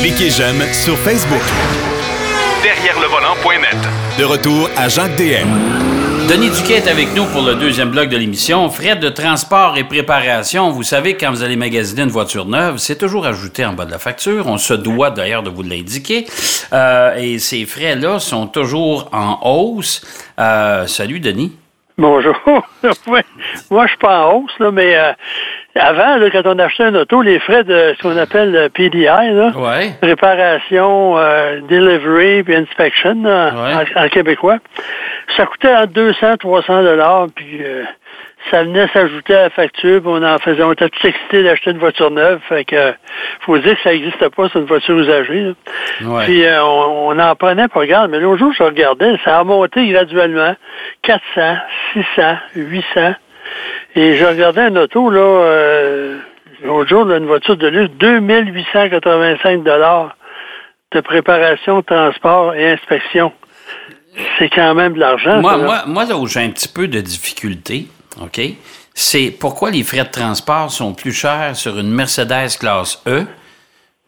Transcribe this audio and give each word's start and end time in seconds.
Cliquez 0.00 0.30
j'aime 0.30 0.60
sur 0.72 0.96
Facebook. 0.98 1.42
Derrière 2.62 2.98
le 3.00 3.06
volant.net. 3.06 3.76
De 4.18 4.24
retour 4.24 4.68
à 4.76 4.88
Jacques 4.88 5.16
DM. 5.16 5.48
Denis 6.28 6.50
Duquet 6.50 6.78
est 6.78 6.88
avec 6.88 7.14
nous 7.14 7.24
pour 7.26 7.42
le 7.42 7.54
deuxième 7.54 7.90
bloc 7.90 8.08
de 8.08 8.16
l'émission. 8.16 8.68
Frais 8.70 8.96
de 8.96 9.08
transport 9.08 9.76
et 9.78 9.84
préparation. 9.84 10.70
Vous 10.70 10.82
savez, 10.82 11.16
quand 11.16 11.30
vous 11.30 11.42
allez 11.42 11.56
magasiner 11.56 12.02
une 12.02 12.08
voiture 12.08 12.46
neuve, 12.46 12.78
c'est 12.78 12.96
toujours 12.96 13.26
ajouté 13.26 13.64
en 13.64 13.72
bas 13.72 13.84
de 13.84 13.90
la 13.90 13.98
facture. 13.98 14.46
On 14.46 14.58
se 14.58 14.74
doit 14.74 15.10
d'ailleurs 15.10 15.42
de 15.42 15.50
vous 15.50 15.62
l'indiquer. 15.62 16.26
Euh, 16.72 17.16
et 17.16 17.38
ces 17.38 17.64
frais-là 17.66 18.18
sont 18.18 18.46
toujours 18.46 19.10
en 19.12 19.38
hausse. 19.42 20.02
Euh, 20.38 20.86
salut, 20.86 21.20
Denis. 21.20 21.52
Bonjour. 21.98 22.34
Moi, 23.06 23.84
je 23.84 23.88
suis 23.88 23.98
pas 23.98 24.26
en 24.26 24.36
hausse, 24.38 24.58
là, 24.58 24.70
mais 24.70 24.96
euh, 24.96 25.12
avant, 25.76 26.16
là, 26.16 26.30
quand 26.30 26.42
on 26.46 26.58
achetait 26.58 26.84
un 26.84 26.94
auto, 26.96 27.22
les 27.22 27.38
frais 27.38 27.62
de 27.64 27.94
ce 27.96 28.02
qu'on 28.02 28.16
appelle 28.16 28.50
le 28.52 28.68
PDI, 28.68 29.04
là, 29.06 29.52
Ouais. 29.56 29.92
réparation, 30.02 31.16
euh, 31.18 31.60
delivery 31.68 32.42
puis 32.42 32.56
inspection 32.56 33.16
là, 33.22 33.84
en, 33.96 34.04
en 34.04 34.08
québécois, 34.08 34.58
ça 35.36 35.46
coûtait 35.46 35.74
entre 35.74 35.92
200 35.92 36.36
300 36.38 36.82
dollars, 36.82 37.26
puis 37.34 37.60
euh, 37.62 37.84
ça 38.50 38.64
venait 38.64 38.88
s'ajouter 38.88 39.34
à 39.34 39.42
la 39.42 39.50
facture, 39.50 40.00
puis 40.00 40.10
on 40.10 40.22
en 40.22 40.38
faisait, 40.38 40.62
on 40.62 40.72
était 40.72 40.88
tout 40.88 41.06
excités 41.06 41.42
d'acheter 41.44 41.70
une 41.70 41.78
voiture 41.78 42.10
neuve, 42.10 42.40
fait 42.48 42.64
que 42.64 42.92
faut 43.42 43.56
dire 43.58 43.74
que 43.76 43.82
ça 43.82 43.90
n'existe 43.92 44.28
pas, 44.30 44.48
c'est 44.52 44.58
une 44.58 44.64
voiture 44.64 44.98
usagée. 44.98 45.40
là. 45.42 45.52
Ouais. 46.02 46.24
Puis 46.24 46.44
euh, 46.44 46.64
on, 46.64 47.10
on 47.10 47.18
en 47.18 47.36
prenait 47.36 47.68
pas 47.68 47.80
regarde, 47.80 48.10
mais 48.10 48.18
l'autre 48.18 48.38
jour, 48.38 48.52
je 48.56 48.62
regardais, 48.64 49.16
ça 49.24 49.38
a 49.38 49.44
monté 49.44 49.86
graduellement, 49.88 50.54
400, 51.02 51.20
600, 51.92 52.36
800, 52.56 53.14
et 53.94 54.16
je 54.16 54.24
regardais 54.24 54.62
un 54.62 54.76
auto, 54.76 55.10
là, 55.10 55.20
euh, 55.20 56.18
l'autre 56.64 56.88
jour, 56.88 57.04
là, 57.04 57.16
une 57.16 57.26
voiture 57.26 57.56
de 57.56 57.66
luxe, 57.66 57.92
2885 57.98 59.62
dollars 59.62 60.16
de 60.92 61.00
préparation, 61.00 61.82
transport 61.82 62.54
et 62.54 62.72
inspection. 62.72 63.32
C'est 64.38 64.48
quand 64.48 64.74
même 64.74 64.94
de 64.94 65.00
l'argent. 65.00 65.40
Moi, 65.40 65.52
ça, 65.52 65.56
là. 65.58 65.64
moi, 65.64 65.82
moi, 65.86 66.04
là 66.04 66.16
où 66.16 66.26
j'ai 66.26 66.40
un 66.40 66.50
petit 66.50 66.68
peu 66.68 66.88
de 66.88 67.00
difficulté, 67.00 67.86
OK, 68.20 68.40
c'est 68.94 69.30
pourquoi 69.38 69.70
les 69.70 69.82
frais 69.82 70.04
de 70.04 70.10
transport 70.10 70.70
sont 70.70 70.94
plus 70.94 71.12
chers 71.12 71.54
sur 71.54 71.78
une 71.78 71.90
Mercedes 71.90 72.58
classe 72.58 73.02
E 73.06 73.24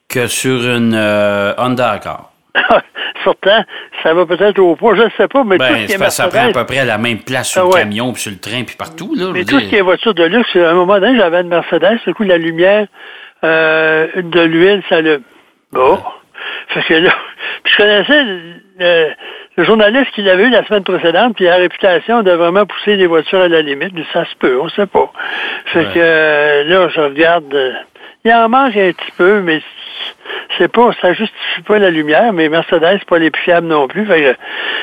que 0.09 0.27
sur 0.27 0.69
une 0.69 0.95
euh, 0.95 1.55
Honda 1.57 1.93
Accord? 1.93 2.33
Pourtant, 3.25 3.65
ça 4.03 4.15
va 4.15 4.27
peut-être 4.27 4.59
au 4.59 4.75
poids, 4.77 4.95
je 4.97 5.03
ne 5.03 5.11
sais 5.17 5.29
pas, 5.29 5.45
mais 5.45 5.57
tout 5.59 5.65
Ben, 5.65 5.83
ce 5.83 5.87
qui 5.87 5.93
est 5.93 5.99
parce 5.99 6.17
ça 6.17 6.29
prend 6.29 6.49
à 6.49 6.53
peu 6.53 6.65
près 6.67 6.85
la 6.85 6.99
même 6.99 7.19
place 7.21 7.49
sur 7.51 7.63
Ah 7.63 7.67
le 7.67 7.83
camion, 7.85 8.13
puis 8.13 8.23
sur 8.23 8.31
le 8.33 8.39
train, 8.39 8.65
puis 8.65 8.77
partout. 8.77 9.15
Là, 9.17 9.31
mais 9.33 9.45
tout 9.45 9.59
ce 9.61 9.67
qui 9.69 9.77
est 9.77 9.81
voiture 9.81 10.15
de 10.15 10.25
luxe, 10.25 10.55
à 10.57 10.71
un 10.71 10.75
moment 10.75 10.99
donné, 10.99 11.17
j'avais 11.19 11.41
une 11.41 11.49
Mercedes, 11.49 11.99
du 12.07 12.15
coup, 12.15 12.25
la 12.25 12.39
lumière, 12.39 12.87
euh, 13.45 14.07
de 14.17 14.41
l'huile, 14.41 14.83
ça 14.89 15.01
le... 15.01 15.23
Bon. 15.73 15.99
Fait 16.69 16.83
que 16.83 16.95
là, 16.95 17.11
puis 17.65 17.73
je 17.73 17.77
connaissais 17.77 18.23
le, 18.79 19.09
le 19.57 19.65
journaliste 19.65 20.11
qui 20.15 20.23
l'avait 20.23 20.45
eu 20.45 20.51
la 20.51 20.65
semaine 20.67 20.83
précédente, 20.85 21.35
puis 21.37 21.45
la 21.45 21.57
réputation 21.57 22.23
de 22.23 22.31
vraiment 22.33 22.67
pousser 22.67 22.97
les 22.97 23.07
voitures 23.07 23.41
à 23.43 23.49
la 23.49 23.63
limite, 23.63 23.93
ça 24.13 24.25
se 24.25 24.35
peut, 24.39 24.59
on 24.61 24.69
sait 24.71 24.87
pas. 24.87 25.13
Fait 25.67 25.81
Ouais. 25.81 25.85
que 25.95 25.99
euh, 25.99 26.65
là, 26.65 26.89
je 26.89 27.01
regarde, 27.01 27.55
euh, 27.55 27.73
il 28.25 28.33
en 28.33 28.49
manque 28.49 28.77
un 28.77 28.93
petit 28.93 29.13
peu, 29.17 29.41
mais 29.41 29.61
c'est 30.59 30.71
pas, 30.71 30.91
ça 31.01 31.13
justifie 31.13 31.63
pas 31.67 31.79
la 31.79 31.91
lumière, 31.91 32.33
mais 32.33 32.49
Mercedes, 32.49 32.99
c'est 32.99 33.09
pas 33.09 33.19
les 33.19 33.31
plus 33.31 33.43
fiables 33.43 33.67
non 33.67 33.89
plus. 33.89 34.07
Fait 34.07 34.37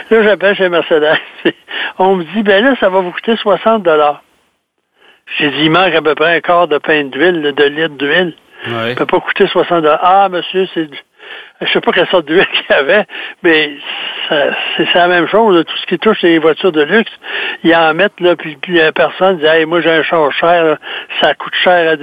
que 0.09 0.15
là, 0.15 0.23
j'appelle 0.23 0.55
chez 0.55 0.69
Mercedes. 0.69 1.17
On 1.99 2.15
me 2.15 2.23
dit, 2.23 2.43
ben 2.43 2.63
là, 2.63 2.75
ça 2.79 2.89
va 2.89 2.99
vous 2.99 3.11
coûter 3.11 3.35
60 3.37 3.83
dollars. 3.83 4.21
J'ai 5.37 5.49
dit, 5.51 5.65
il 5.65 5.71
manque 5.71 5.93
à 5.93 6.01
peu 6.01 6.15
près 6.15 6.37
un 6.37 6.41
quart 6.41 6.67
de 6.67 6.77
pain 6.79 7.03
d'huile, 7.03 7.41
de 7.55 7.63
litre 7.65 7.95
d'huile. 7.97 8.33
Ouais. 8.67 8.89
Ça 8.89 8.95
peut 8.95 9.05
pas 9.05 9.19
coûter 9.19 9.47
60 9.47 9.83
dollars. 9.83 9.99
Ah, 10.01 10.27
monsieur, 10.29 10.67
c'est 10.73 10.85
du- 10.89 10.97
je 11.61 11.67
sais 11.71 11.81
pas 11.81 11.91
quelle 11.91 12.07
sorte 12.07 12.25
d'huile 12.25 12.47
qu'il 12.53 12.65
y 12.69 12.73
avait, 12.73 13.05
mais 13.43 13.73
c'est 14.29 14.95
la 14.95 15.07
même 15.07 15.27
chose. 15.27 15.63
Tout 15.65 15.77
ce 15.77 15.85
qui 15.85 15.99
touche 15.99 16.21
les 16.23 16.39
voitures 16.39 16.71
de 16.71 16.81
luxe, 16.81 17.11
ils 17.63 17.75
en 17.75 17.93
mettent, 17.93 18.19
là, 18.19 18.35
puis, 18.35 18.57
puis 18.59 18.73
la 18.77 18.91
personne 18.91 19.37
dit, 19.37 19.45
hey, 19.45 19.65
moi, 19.65 19.81
j'ai 19.81 19.91
un 19.91 20.03
char 20.03 20.31
cher, 20.31 20.63
là, 20.63 20.77
ça 21.21 21.33
coûte 21.35 21.53
cher. 21.63 21.91
à 21.91 21.95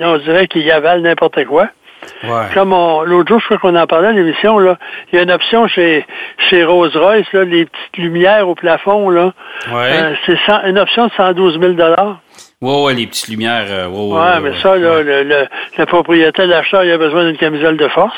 On 0.00 0.18
dirait 0.18 0.46
qu'ils 0.48 0.62
y 0.62 0.70
avalent 0.70 1.02
n'importe 1.02 1.44
quoi. 1.44 1.68
Ouais. 2.22 2.46
Comme 2.52 2.70
l'autre 3.06 3.28
jour, 3.28 3.40
je 3.40 3.46
crois 3.46 3.58
qu'on 3.58 3.76
en 3.76 3.86
parlait 3.86 4.08
à 4.08 4.12
l'émission, 4.12 4.58
là, 4.58 4.76
il 5.12 5.16
y 5.16 5.18
a 5.18 5.22
une 5.22 5.30
option 5.30 5.66
chez, 5.68 6.04
chez 6.50 6.62
Rolls-Royce, 6.64 7.32
là, 7.32 7.44
les 7.44 7.64
petites 7.64 7.96
lumières 7.96 8.46
au 8.46 8.54
plafond, 8.54 9.08
là. 9.08 9.32
Ouais. 9.72 9.90
Euh, 9.92 10.14
c'est 10.26 10.36
une 10.68 10.78
option 10.78 11.06
de 11.06 11.12
112 11.16 11.58
000 11.58 11.72
Ouais, 12.60 12.82
ouais, 12.82 12.94
les 12.94 13.06
petites 13.06 13.28
lumières. 13.28 13.66
euh, 13.68 13.88
ouais, 13.88 14.18
ouais, 14.18 14.40
mais 14.42 14.52
ça, 14.60 14.76
là, 14.76 15.02
le, 15.02 15.22
le, 15.22 15.46
le 15.78 15.86
propriétaire 15.86 16.44
de 16.46 16.50
l'achat, 16.50 16.84
il 16.84 16.92
a 16.92 16.98
besoin 16.98 17.24
d'une 17.24 17.38
camisole 17.38 17.76
de 17.78 17.88
force. 17.88 18.16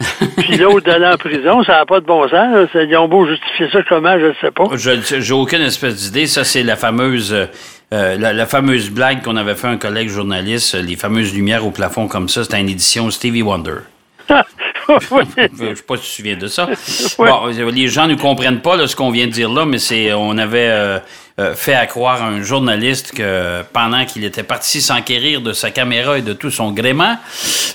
Puis 0.38 0.56
l'autre 0.56 0.86
d'aller 0.86 1.06
en 1.06 1.16
prison, 1.16 1.62
ça 1.64 1.72
n'a 1.78 1.86
pas 1.86 2.00
de 2.00 2.06
bon 2.06 2.22
sens. 2.28 2.32
là. 2.72 2.82
Ils 2.82 2.96
ont 2.96 3.08
beau 3.08 3.26
justifier 3.26 3.68
ça 3.70 3.80
comment, 3.88 4.18
je 4.18 4.26
ne 4.26 4.32
sais 4.40 4.50
pas. 4.50 4.64
J'ai 4.76 5.32
aucune 5.34 5.62
espèce 5.62 5.96
d'idée. 5.96 6.26
Ça, 6.26 6.44
c'est 6.44 6.62
la 6.62 6.76
fameuse 6.76 7.32
euh, 7.34 7.46
euh, 7.92 8.18
la, 8.18 8.46
fameuse 8.46 8.90
blague 8.90 9.22
qu'on 9.22 9.36
avait 9.36 9.54
fait 9.54 9.66
un 9.66 9.78
collègue 9.78 10.10
journaliste, 10.10 10.74
euh, 10.74 10.82
les 10.82 10.96
fameuses 10.96 11.32
lumières 11.32 11.64
au 11.64 11.70
plafond 11.70 12.06
comme 12.06 12.28
ça. 12.28 12.44
C'était 12.44 12.60
une 12.60 12.68
édition 12.68 13.10
Stevie 13.10 13.42
Wonder. 13.42 13.78
Oui. 15.10 15.22
Je 15.36 15.74
sais 15.74 15.82
pas 15.82 15.96
si 15.96 16.02
tu 16.02 16.08
te 16.08 16.16
souviens 16.16 16.36
de 16.36 16.46
ça. 16.46 16.68
Bon, 17.18 17.48
euh, 17.48 17.70
les 17.70 17.88
gens 17.88 18.06
ne 18.06 18.14
comprennent 18.14 18.60
pas 18.60 18.76
là, 18.76 18.86
ce 18.86 18.96
qu'on 18.96 19.10
vient 19.10 19.26
de 19.26 19.32
dire 19.32 19.50
là, 19.50 19.64
mais 19.64 19.78
c'est 19.78 20.12
on 20.12 20.38
avait 20.38 20.68
euh, 20.68 20.98
euh, 21.40 21.54
fait 21.54 21.74
à 21.74 21.86
croire 21.86 22.22
à 22.22 22.26
un 22.26 22.42
journaliste 22.42 23.12
que 23.14 23.62
pendant 23.72 24.04
qu'il 24.04 24.24
était 24.24 24.42
parti 24.42 24.80
s'enquérir 24.80 25.40
de 25.40 25.52
sa 25.52 25.70
caméra 25.70 26.18
et 26.18 26.22
de 26.22 26.32
tout 26.32 26.50
son 26.50 26.72
gréement, 26.72 27.16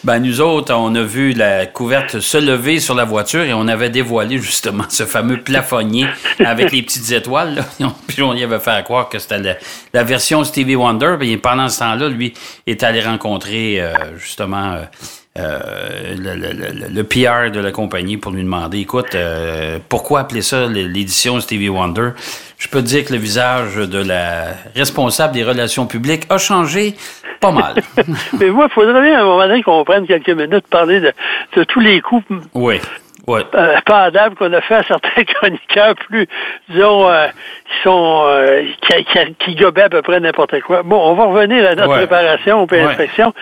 ben 0.03 0.19
nous 0.19 0.41
autres, 0.41 0.74
on 0.74 0.94
a 0.96 1.01
vu 1.01 1.31
la 1.31 1.66
couverte 1.66 2.19
se 2.19 2.38
lever 2.38 2.81
sur 2.81 2.94
la 2.94 3.06
voiture 3.06 3.44
et 3.44 3.53
on 3.53 3.69
avait 3.69 3.90
dévoilé 3.90 4.38
justement 4.38 4.84
ce 4.90 5.06
fameux 5.06 5.41
plafonnier 5.41 6.07
avec 6.44 6.74
les 6.74 6.81
petites 6.81 7.12
étoiles. 7.12 7.56
Là. 7.56 7.94
Puis 8.07 8.22
on 8.22 8.34
y 8.34 8.44
avait 8.44 8.59
fait 8.59 8.72
à 8.72 8.81
croire 8.81 9.07
que 9.07 9.19
c'était 9.19 9.40
la, 9.40 9.56
la 9.94 10.03
version 10.03 10.44
Stevie 10.44 10.75
Wonder. 10.75 11.16
Pendant 11.41 11.69
ce 11.69 11.80
temps-là, 11.80 12.09
lui 12.09 12.34
est 12.68 12.84
allé 12.84 13.01
rencontrer 13.01 13.80
euh, 13.80 13.94
justement... 14.18 14.78
euh, 15.39 16.16
le, 16.16 16.35
le- 16.35 16.94
le- 16.94 17.03
PR 17.03 17.49
de 17.51 17.59
la 17.59 17.71
compagnie 17.71 18.17
pour 18.17 18.31
lui 18.31 18.44
demander 18.44 18.79
écoute, 18.79 19.16
euh, 19.16 19.79
pourquoi 19.89 20.21
appeler 20.21 20.41
ça 20.44 20.67
l'édition 20.67 21.39
Stevie 21.39 21.69
Wonder? 21.69 22.09
Je 22.59 22.67
peux 22.67 22.81
te 22.81 22.88
dire 22.88 23.03
que 23.05 23.13
le 23.13 23.19
visage 23.19 23.75
de 23.75 23.97
la 23.97 24.47
responsable 24.75 25.33
des 25.33 25.44
relations 25.44 25.85
publiques 25.88 26.23
a 26.29 26.38
changé 26.38 26.95
pas 27.39 27.51
mal. 27.51 27.75
Mais 28.39 28.49
moi, 28.49 28.67
il 28.69 28.73
faudrait 28.73 29.01
bien 29.01 29.17
à 29.17 29.21
un 29.21 29.25
moment 29.25 29.47
donné 29.47 29.63
qu'on 29.63 29.83
prenne 29.83 30.05
quelques 30.07 30.29
minutes 30.29 30.51
de 30.51 30.59
parler 30.69 30.99
de, 31.01 31.11
de 31.57 31.63
tous 31.63 31.79
les 31.79 32.00
coups 32.00 32.23
oui, 32.53 32.79
pendables 33.85 34.35
qu'on 34.35 34.51
a 34.53 34.61
fait 34.61 34.75
à 34.75 34.84
certains 34.84 35.23
chroniqueurs 35.35 35.95
plus, 35.95 36.28
disons, 36.69 37.09
euh, 37.09 37.28
qui 37.28 37.81
sont 37.84 38.23
euh, 38.28 38.63
qui, 38.81 39.06
qui, 39.06 39.35
qui 39.39 39.56
gobaient 39.56 39.84
à 39.84 39.89
peu 39.89 40.01
près 40.01 40.19
n'importe 40.19 40.59
quoi. 40.61 40.84
Bon, 40.84 41.00
on 41.09 41.13
va 41.13 41.25
revenir 41.25 41.66
à 41.69 41.75
notre 41.75 41.89
Ouais. 41.89 41.97
préparation 42.07 42.67
Ouais. 42.69 42.81
inspection. 42.81 43.33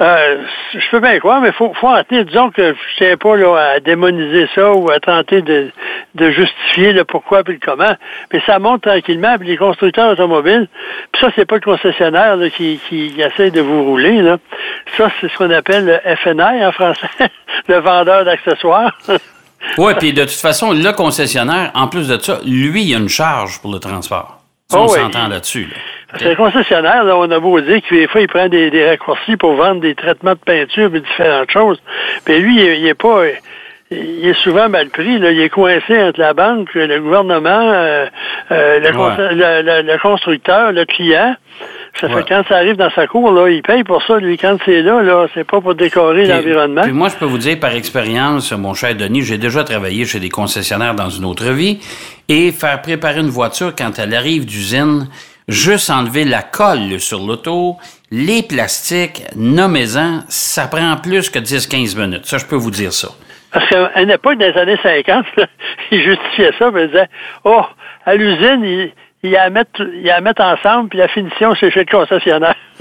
Euh, 0.00 0.38
je 0.74 0.90
peux 0.90 1.00
bien 1.00 1.18
croire, 1.18 1.40
mais 1.40 1.48
il 1.48 1.52
faut, 1.54 1.72
faut 1.74 1.88
en 1.88 2.02
tenir. 2.04 2.24
Disons 2.24 2.50
que 2.50 2.72
je 2.74 2.96
tiens 2.96 3.16
pas 3.16 3.36
là, 3.36 3.56
à 3.74 3.80
démoniser 3.80 4.48
ça 4.54 4.72
ou 4.72 4.90
à 4.90 4.98
tenter 4.98 5.42
de, 5.42 5.70
de 6.14 6.30
justifier 6.30 6.92
le 6.92 7.04
pourquoi 7.04 7.40
et 7.46 7.52
le 7.52 7.58
comment. 7.64 7.94
Mais 8.32 8.40
ça 8.46 8.58
monte 8.58 8.82
tranquillement, 8.82 9.36
puis 9.38 9.48
les 9.48 9.56
constructeurs 9.56 10.10
automobiles, 10.12 10.66
puis 11.12 11.20
ça, 11.22 11.28
c'est 11.36 11.44
pas 11.44 11.56
le 11.56 11.60
concessionnaire 11.60 12.36
là, 12.36 12.48
qui, 12.50 12.80
qui 12.88 13.14
essaie 13.20 13.50
de 13.50 13.60
vous 13.60 13.84
rouler. 13.84 14.22
Là. 14.22 14.38
Ça, 14.96 15.08
c'est 15.20 15.30
ce 15.30 15.36
qu'on 15.36 15.50
appelle 15.50 15.84
le 15.86 16.16
FNI 16.16 16.64
en 16.64 16.72
français, 16.72 17.06
le 17.68 17.76
vendeur 17.78 18.24
d'accessoires. 18.24 18.92
Oui, 19.78 19.92
puis 19.98 20.12
de 20.12 20.22
toute 20.22 20.30
façon, 20.32 20.72
le 20.72 20.92
concessionnaire, 20.92 21.70
en 21.74 21.88
plus 21.88 22.08
de 22.08 22.18
ça, 22.18 22.40
lui, 22.44 22.82
il 22.84 22.94
a 22.94 22.98
une 22.98 23.08
charge 23.08 23.60
pour 23.60 23.72
le 23.72 23.78
transport. 23.78 24.38
Ça, 24.68 24.80
on 24.80 24.86
Oh 24.86 24.90
oui. 24.92 24.98
s'entend 25.00 25.28
là-dessus. 25.28 25.64
là. 25.70 25.76
C'est 26.18 26.28
le 26.30 26.36
concessionnaire, 26.36 27.04
là, 27.04 27.16
on 27.16 27.30
a 27.30 27.38
beau 27.40 27.58
dire 27.60 27.80
que 27.88 27.94
des 27.94 28.06
fois, 28.06 28.20
il 28.20 28.28
prend 28.28 28.48
des, 28.48 28.70
des 28.70 28.86
raccourcis 28.86 29.36
pour 29.36 29.54
vendre 29.54 29.80
des 29.80 29.94
traitements 29.94 30.32
de 30.32 30.38
peinture 30.44 30.94
et 30.94 31.00
différentes 31.00 31.50
choses. 31.50 31.80
Mais 32.28 32.38
lui, 32.38 32.56
il, 32.56 32.60
est- 32.66 32.80
il 32.80 32.86
est 32.86 32.94
pas. 32.94 33.22
Il 33.92 34.26
est 34.28 34.34
souvent 34.42 34.68
mal 34.68 34.88
pris. 34.88 35.18
Là. 35.18 35.30
Il 35.30 35.40
est 35.40 35.48
coincé 35.50 36.02
entre 36.02 36.18
la 36.20 36.32
banque, 36.34 36.68
le 36.74 36.98
gouvernement, 37.00 37.70
euh, 37.72 38.06
euh, 38.50 38.78
le, 38.80 38.92
con- 38.92 39.10
le- 39.18 39.62
le- 39.62 39.92
le 39.92 39.98
constructeur, 40.00 40.72
le 40.72 40.84
client. 40.84 41.34
Ça 42.00 42.08
fait 42.08 42.14
Ouais. 42.14 42.24
quand 42.26 42.42
ça 42.48 42.56
arrive 42.56 42.76
dans 42.76 42.90
sa 42.90 43.06
cour, 43.06 43.30
là, 43.32 43.48
il 43.50 43.62
paye 43.62 43.84
pour 43.84 44.02
ça. 44.04 44.16
Lui, 44.18 44.38
quand 44.38 44.56
c'est 44.64 44.80
là, 44.80 45.02
là, 45.02 45.26
c'est 45.34 45.44
pas 45.44 45.60
pour 45.60 45.74
décorer 45.74 46.24
l'environnement. 46.26 46.82
Puis 46.82 46.92
moi, 46.92 47.08
je 47.10 47.16
peux 47.16 47.26
vous 47.26 47.36
dire 47.38 47.60
par 47.60 47.74
expérience, 47.74 48.50
mon 48.52 48.72
cher 48.72 48.94
Denis, 48.94 49.22
j'ai 49.22 49.36
déjà 49.38 49.62
travaillé 49.62 50.04
chez 50.06 50.18
des 50.18 50.30
concessionnaires 50.30 50.94
dans 50.94 51.10
une 51.10 51.24
autre 51.26 51.50
vie 51.50 51.80
et 52.30 52.50
faire 52.50 52.80
préparer 52.80 53.20
une 53.20 53.28
voiture 53.28 53.74
quand 53.76 53.98
elle 53.98 54.14
arrive 54.14 54.46
d'usine, 54.46 55.06
juste 55.48 55.90
enlever 55.90 56.24
la 56.24 56.42
colle 56.42 56.98
sur 56.98 57.18
l'auto, 57.20 57.76
les 58.10 58.42
plastiques, 58.42 59.22
nommez-en, 59.36 60.20
ça 60.28 60.66
prend 60.68 60.96
plus 60.96 61.28
que 61.28 61.38
10-15 61.38 61.96
minutes. 61.98 62.24
Ça, 62.24 62.38
je 62.38 62.46
peux 62.46 62.56
vous 62.56 62.70
dire 62.70 62.92
ça. 62.92 63.08
Parce 63.52 63.68
qu'à 63.68 64.00
une 64.02 64.10
époque, 64.10 64.38
dans 64.38 64.46
les 64.52 64.58
années 64.58 64.78
50, 64.82 65.26
là, 65.36 65.46
ils 65.90 66.02
justifiaient 66.02 66.52
ça, 66.58 66.70
mais 66.70 66.84
ils 66.84 66.88
disaient 66.88 67.08
Oh, 67.44 67.62
à 68.06 68.14
l'usine, 68.14 68.64
ils, 68.64 68.92
ils 69.22 69.30
la 69.32 69.50
mettent, 69.50 69.68
ils 69.78 70.04
la 70.04 70.20
mettent 70.20 70.40
ensemble, 70.40 70.88
puis 70.88 70.98
la 70.98 71.08
finition, 71.08 71.54
c'est 71.54 71.70
chez 71.70 71.84
le 71.84 71.90
concessionnaire. 71.90 72.54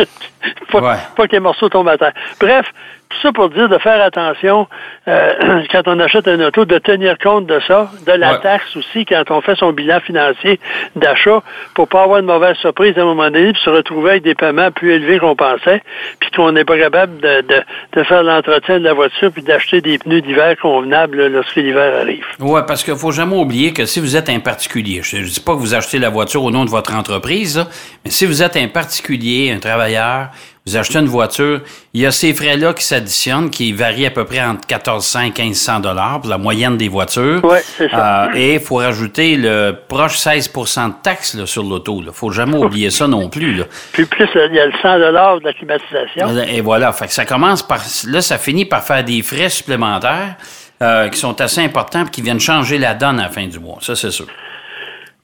pas, 0.71 0.79
Ouais. 0.81 0.95
pas 1.15 1.27
que 1.27 1.33
les 1.33 1.39
morceaux 1.39 1.69
tombent 1.69 1.89
à 1.89 1.97
terre. 1.97 2.13
Bref, 2.39 2.65
tout 3.11 3.27
ça 3.27 3.31
pour 3.31 3.49
dire 3.49 3.69
de 3.69 3.77
faire 3.77 4.03
attention 4.03 4.67
euh, 5.07 5.63
quand 5.71 5.87
on 5.87 5.99
achète 5.99 6.27
un 6.27 6.39
auto, 6.41 6.65
de 6.65 6.77
tenir 6.77 7.17
compte 7.17 7.45
de 7.45 7.59
ça, 7.67 7.91
de 8.05 8.11
la 8.11 8.37
taxe 8.37 8.75
aussi 8.75 9.05
quand 9.05 9.29
on 9.29 9.41
fait 9.41 9.55
son 9.55 9.71
bilan 9.71 9.99
financier 9.99 10.59
d'achat, 10.95 11.41
pour 11.73 11.87
pas 11.87 12.03
avoir 12.03 12.21
de 12.21 12.27
mauvaise 12.27 12.55
surprise 12.57 12.97
à 12.97 13.01
un 13.01 13.05
moment 13.05 13.29
donné, 13.29 13.53
puis 13.53 13.61
se 13.63 13.69
retrouver 13.69 14.11
avec 14.11 14.23
des 14.23 14.35
paiements 14.35 14.71
plus 14.71 14.93
élevés 14.93 15.19
qu'on 15.19 15.35
pensait, 15.35 15.81
puis 16.19 16.31
qu'on 16.31 16.51
n'est 16.51 16.65
pas 16.65 16.77
capable 16.77 17.19
de, 17.19 17.41
de, 17.41 17.61
de 17.93 18.03
faire 18.03 18.23
l'entretien 18.23 18.79
de 18.79 18.83
la 18.83 18.93
voiture 18.93 19.31
puis 19.31 19.43
d'acheter 19.43 19.81
des 19.81 19.97
pneus 19.97 20.21
d'hiver 20.21 20.55
convenables 20.61 21.27
lorsque 21.27 21.55
l'hiver 21.55 22.01
arrive. 22.01 22.25
Oui, 22.39 22.61
parce 22.67 22.83
qu'il 22.83 22.95
faut 22.95 23.11
jamais 23.11 23.35
oublier 23.35 23.73
que 23.73 23.85
si 23.85 23.99
vous 23.99 24.15
êtes 24.15 24.29
un 24.29 24.39
particulier, 24.39 25.01
je 25.03 25.17
ne 25.17 25.23
dis 25.23 25.39
pas 25.39 25.53
que 25.53 25.59
vous 25.59 25.75
achetez 25.75 25.99
la 25.99 26.09
voiture 26.09 26.43
au 26.43 26.51
nom 26.51 26.65
de 26.65 26.69
votre 26.69 26.95
entreprise, 26.95 27.65
mais 28.03 28.11
si 28.11 28.25
vous 28.25 28.41
êtes 28.43 28.57
un 28.57 28.67
particulier, 28.67 29.51
un 29.55 29.59
travailleur, 29.59 30.29
vous 30.67 30.77
achetez 30.77 30.99
une 30.99 31.07
voiture, 31.07 31.61
il 31.93 32.01
y 32.01 32.05
a 32.05 32.11
ces 32.11 32.35
frais-là 32.35 32.73
qui 32.73 32.83
s'additionnent, 32.83 33.49
qui 33.49 33.73
varient 33.73 34.05
à 34.05 34.11
peu 34.11 34.25
près 34.25 34.41
entre 34.41 34.67
1400 34.69 35.19
et 35.21 35.23
1500 35.41 35.79
dollars 35.79 36.21
pour 36.21 36.29
la 36.29 36.37
moyenne 36.37 36.77
des 36.77 36.87
voitures. 36.87 37.41
Oui, 37.43 37.57
c'est 37.63 37.89
ça. 37.89 38.25
Euh, 38.25 38.35
et 38.35 38.53
il 38.55 38.59
faut 38.59 38.75
rajouter 38.75 39.37
le 39.37 39.75
proche 39.87 40.17
16% 40.17 40.87
de 40.89 40.93
taxes 41.01 41.45
sur 41.45 41.63
l'auto. 41.63 41.97
Il 41.99 42.05
ne 42.05 42.11
faut 42.11 42.29
jamais 42.29 42.57
oublier 42.57 42.91
ça 42.91 43.07
non 43.07 43.27
plus. 43.27 43.55
Là. 43.55 43.65
Puis 43.91 44.05
plus, 44.05 44.29
il 44.35 44.53
y 44.53 44.59
a 44.59 44.67
le 44.67 44.73
100 44.83 44.99
dollars 44.99 45.39
de 45.39 45.45
la 45.45 45.53
climatisation. 45.53 46.27
Et 46.47 46.61
voilà. 46.61 46.91
Fait 46.93 47.07
que 47.07 47.13
ça 47.13 47.25
commence 47.25 47.63
par... 47.63 47.79
Là, 48.07 48.21
ça 48.21 48.37
finit 48.37 48.65
par 48.65 48.83
faire 48.83 49.03
des 49.03 49.23
frais 49.23 49.49
supplémentaires 49.49 50.35
euh, 50.83 51.09
qui 51.09 51.17
sont 51.17 51.41
assez 51.41 51.61
importants 51.61 52.05
et 52.05 52.09
qui 52.11 52.21
viennent 52.21 52.39
changer 52.39 52.77
la 52.77 52.93
donne 52.93 53.19
à 53.19 53.23
la 53.23 53.29
fin 53.29 53.47
du 53.47 53.59
mois. 53.59 53.79
Ça, 53.81 53.95
c'est 53.95 54.11
sûr. 54.11 54.27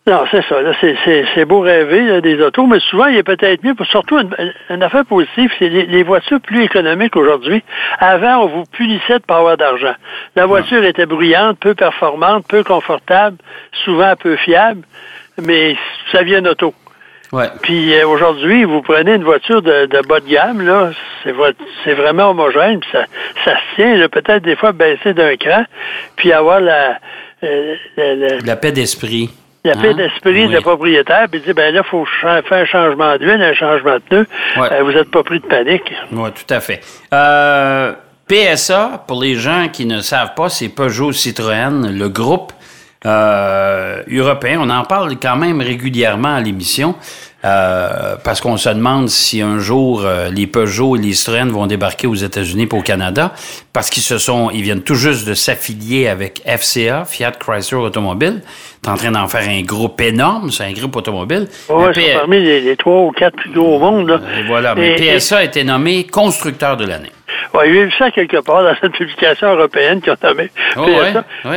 Non, 0.08 0.24
c'est 0.32 0.42
ça. 0.48 0.56
C'est 1.36 1.44
beau 1.44 1.60
rêver 1.60 2.22
des 2.22 2.42
autos, 2.42 2.66
mais 2.66 2.80
souvent, 2.80 3.08
il 3.08 3.18
est 3.18 3.24
peut-être 3.24 3.62
mieux, 3.62 3.76
surtout 3.92 4.18
une, 4.70 4.82
affaire 4.84 5.04
positive, 5.06 5.52
c'est 5.60 5.68
les, 5.68 6.04
voitures 6.04 6.40
plus 6.40 6.64
économiques 6.64 7.18
aujourd'hui. 7.18 7.62
Avant, 8.00 8.46
on 8.46 8.48
vous 8.48 8.64
punissait 8.72 9.20
de 9.20 9.24
pas 9.26 9.40
avoir 9.40 9.58
d'argent. 9.58 9.94
La 10.38 10.46
voiture 10.46 10.86
était 10.86 11.06
bruyante, 11.06 11.60
peu 11.60 11.76
performante, 11.76 12.46
peu 12.48 12.64
confortable, 12.64 13.36
souvent 13.84 14.14
peu 14.18 14.38
fiable, 14.38 14.84
mais 15.44 15.76
ça 16.14 16.24
vient 16.24 16.46
auto. 16.46 16.74
Ouais. 17.34 17.50
Puis 17.62 17.94
euh, 17.94 18.08
aujourd'hui, 18.08 18.64
vous 18.64 18.82
prenez 18.82 19.16
une 19.16 19.26
voiture 19.26 19.62
de, 19.62 20.08
bas 20.08 20.22
de 20.22 20.30
gamme, 20.30 20.66
là, 20.66 20.92
c'est 21.84 21.94
vraiment 21.94 22.30
homogène, 22.30 22.80
puis 22.80 22.90
ça, 22.94 23.04
ça 23.44 23.58
se 23.58 23.76
tient, 23.76 24.08
peut-être 24.08 24.44
des 24.44 24.56
fois 24.56 24.72
baisser 24.72 25.14
d'un 25.14 25.36
cran, 25.36 25.66
puis 26.16 26.32
avoir 26.32 26.62
la, 26.62 26.98
euh, 27.44 27.76
la 28.46 28.56
paix 28.56 28.72
d'esprit. 28.72 29.30
La 29.68 29.82
paix 29.82 29.90
hein? 29.90 29.94
d'esprit 29.96 30.48
de 30.48 30.60
propriétaire, 30.60 31.28
puis 31.30 31.42
dit, 31.42 31.54
ben 31.54 31.74
là, 31.74 31.82
il 31.86 31.90
faut 31.90 32.06
faire 32.22 32.42
un 32.50 32.66
changement 32.66 33.18
d'huile, 33.18 33.42
un 33.42 33.54
changement 33.54 33.96
de 33.96 34.02
pneu. 34.10 34.28
Euh, 34.58 34.84
vous 34.84 34.92
n'êtes 34.92 35.12
pas 35.12 35.24
pris 35.24 35.40
de 35.40 35.46
panique. 35.46 35.92
Oui, 36.12 36.30
tout 36.32 36.54
à 36.54 36.60
fait. 36.60 36.82
Euh, 37.14 37.94
PSA, 38.28 39.04
pour 39.08 39.22
les 39.22 39.36
gens 39.36 39.68
qui 39.72 39.86
ne 39.86 40.02
savent 40.02 40.34
pas, 40.36 40.50
c'est 40.50 40.70
Peugeot 40.70 41.12
Citroën, 41.12 41.92
le 41.92 42.10
groupe 42.10 42.54
euh, 43.06 44.04
européen. 44.10 44.60
On 44.62 44.70
en 44.70 44.84
parle 44.84 45.18
quand 45.22 45.36
même 45.36 45.62
régulièrement 45.62 46.36
à 46.36 46.42
l'émission. 46.42 46.96
Euh, 47.48 48.16
parce 48.24 48.42
qu'on 48.42 48.58
se 48.58 48.70
demande 48.70 49.08
si 49.10 49.42
un 49.42 49.60
jour 49.60 50.02
euh, 50.04 50.30
les 50.30 50.48
Peugeot 50.48 50.98
et 50.98 51.00
les 51.00 51.14
Citroën 51.14 51.50
vont 51.50 51.66
débarquer 51.66 52.06
aux 52.06 52.16
États-Unis 52.16 52.66
pour 52.66 52.80
au 52.80 52.82
Canada, 52.82 53.34
parce 53.74 53.90
qu'ils 53.90 54.04
se 54.04 54.18
sont, 54.18 54.52
ils 54.52 54.62
viennent 54.62 54.84
tout 54.84 54.96
juste 54.96 55.28
de 55.28 55.34
s'affilier 55.34 56.08
avec 56.08 56.42
FCA, 56.46 57.06
Fiat 57.06 57.32
Chrysler 57.32 57.78
Automobile. 57.78 58.42
T'es 58.82 58.90
en 58.90 58.96
train 58.96 59.12
d'en 59.12 59.28
faire 59.28 59.48
un 59.48 59.62
groupe 59.62 60.00
énorme, 60.02 60.52
c'est 60.52 60.66
un 60.66 60.74
groupe 60.74 60.96
automobile. 60.96 61.48
Oui, 61.70 61.86
c'est 61.96 62.14
parmi 62.14 62.42
les, 62.42 62.76
trois 62.76 63.04
ou 63.04 63.12
quatre 63.12 63.36
plus 63.36 63.52
gros 63.52 63.78
au 63.78 63.80
monde. 63.80 64.10
Là. 64.10 64.20
Et 64.38 64.44
voilà, 64.44 64.76
mais 64.76 64.96
PSA 64.96 65.38
a 65.38 65.44
été 65.44 65.64
nommé 65.64 66.06
constructeur 66.06 66.76
de 66.76 66.86
l'année. 66.86 67.12
Y 67.54 67.58
a 67.58 67.66
eu 67.66 67.92
ça 67.98 68.12
quelque 68.12 68.38
part 68.38 68.64
dans 68.64 68.76
cette 68.82 68.94
publication 68.94 69.54
européenne 69.54 70.02
qui 70.02 70.10
ont 70.10 70.18
nommé 70.22 70.50
oh, 70.78 70.86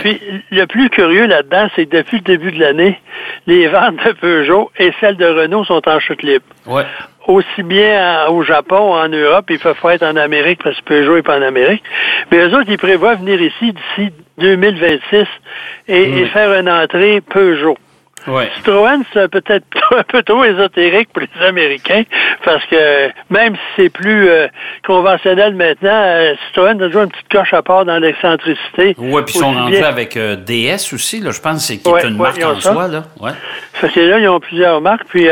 Puis 0.03 0.21
le 0.51 0.67
plus 0.67 0.89
curieux 0.91 1.27
là-dedans, 1.27 1.69
c'est 1.75 1.87
que 1.87 1.97
depuis 1.99 2.19
le 2.19 2.25
début 2.25 2.53
de 2.53 2.61
l'année, 2.61 3.01
les 3.47 3.69
ventes 3.69 3.97
de 4.05 4.13
Peugeot 4.13 4.71
et 4.79 4.93
celles 5.01 5.17
de 5.17 5.27
Renault 5.27 5.65
sont 5.65 5.87
en 5.89 6.01
chute 6.01 6.23
libre. 6.23 6.45
Ouais. 6.67 6.85
Aussi 7.27 7.63
bien 7.63 8.27
au 8.29 8.43
Japon, 8.43 8.95
en 8.95 9.09
Europe, 9.09 9.47
ils 9.51 9.59
peuvent 9.59 9.79
pas 9.81 9.95
être 9.95 10.03
en 10.03 10.17
Amérique 10.17 10.61
parce 10.63 10.77
que 10.81 10.85
Peugeot 10.85 11.17
n'est 11.17 11.23
pas 11.23 11.39
en 11.39 11.43
Amérique. 11.43 11.83
Mais 12.31 12.39
eux 12.39 12.55
autres, 12.55 12.69
ils 12.71 12.79
prévoient 12.79 13.15
venir 13.15 13.41
ici 13.41 13.73
d'ici 13.73 14.13
2026 14.39 15.27
et, 15.89 16.21
et 16.21 16.27
faire 16.27 16.53
une 16.59 16.69
entrée 16.69 17.21
Peugeot. 17.21 17.77
Citroën, 18.25 19.03
c'est 19.13 19.29
peut-être 19.29 19.65
un 19.97 20.03
peu 20.03 20.23
trop 20.23 20.45
ésotérique 20.45 21.09
pour 21.13 21.23
les 21.23 21.47
Américains, 21.47 22.03
parce 22.45 22.65
que 22.67 23.11
même 23.31 23.55
si 23.55 23.61
c'est 23.77 23.91
plus 23.91 24.29
euh, 24.29 24.49
conventionnel 24.87 25.55
maintenant, 25.55 25.91
euh, 25.91 26.35
Citroën 26.47 26.81
a 26.81 26.87
toujours 26.87 27.03
une 27.03 27.11
petite 27.11 27.29
coche 27.31 27.55
à 27.55 27.63
part 27.63 27.85
dans 27.85 27.99
l'excentricité. 27.99 28.95
Oui, 28.99 29.23
puis 29.25 29.35
ils 29.37 29.39
sont 29.39 29.53
rendus 29.53 29.77
avec 29.77 30.17
euh, 30.17 30.37
DS 30.37 30.93
aussi, 30.93 31.21
là, 31.21 31.31
je 31.31 31.41
pense, 31.41 31.65
c'est 31.65 31.79
qui 31.79 31.89
est 31.89 32.09
une 32.09 32.17
marque 32.17 32.43
en 32.43 32.61
soi. 32.61 32.89
Là. 32.89 33.05
Ouais. 33.21 33.33
Fait 33.75 33.89
que 33.89 34.01
là, 34.01 34.19
ils 34.19 34.29
ont 34.29 34.41
plusieurs 34.41 34.81
marques, 34.81 35.07
puis 35.09 35.29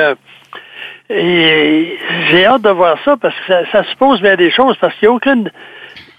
j'ai 1.11 2.47
hâte 2.47 2.63
de 2.63 2.71
voir 2.71 2.97
ça, 3.05 3.17
parce 3.17 3.35
que 3.47 3.53
ça, 3.71 3.85
suppose 3.85 4.21
bien 4.21 4.37
des 4.37 4.51
choses, 4.51 4.77
parce 4.81 4.95
qu'il 4.97 5.09
n'y 5.09 5.13
a 5.13 5.17
aucune... 5.17 5.51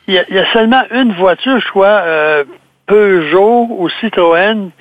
Il 0.08 0.16
y, 0.16 0.40
a, 0.40 0.54
seulement 0.54 0.82
une 0.90 1.14
voiture, 1.14 1.60
je 1.60 1.68
crois, 1.70 2.02
Peugeot 2.90 3.68
ou 3.70 3.88
Citroën 4.02 4.72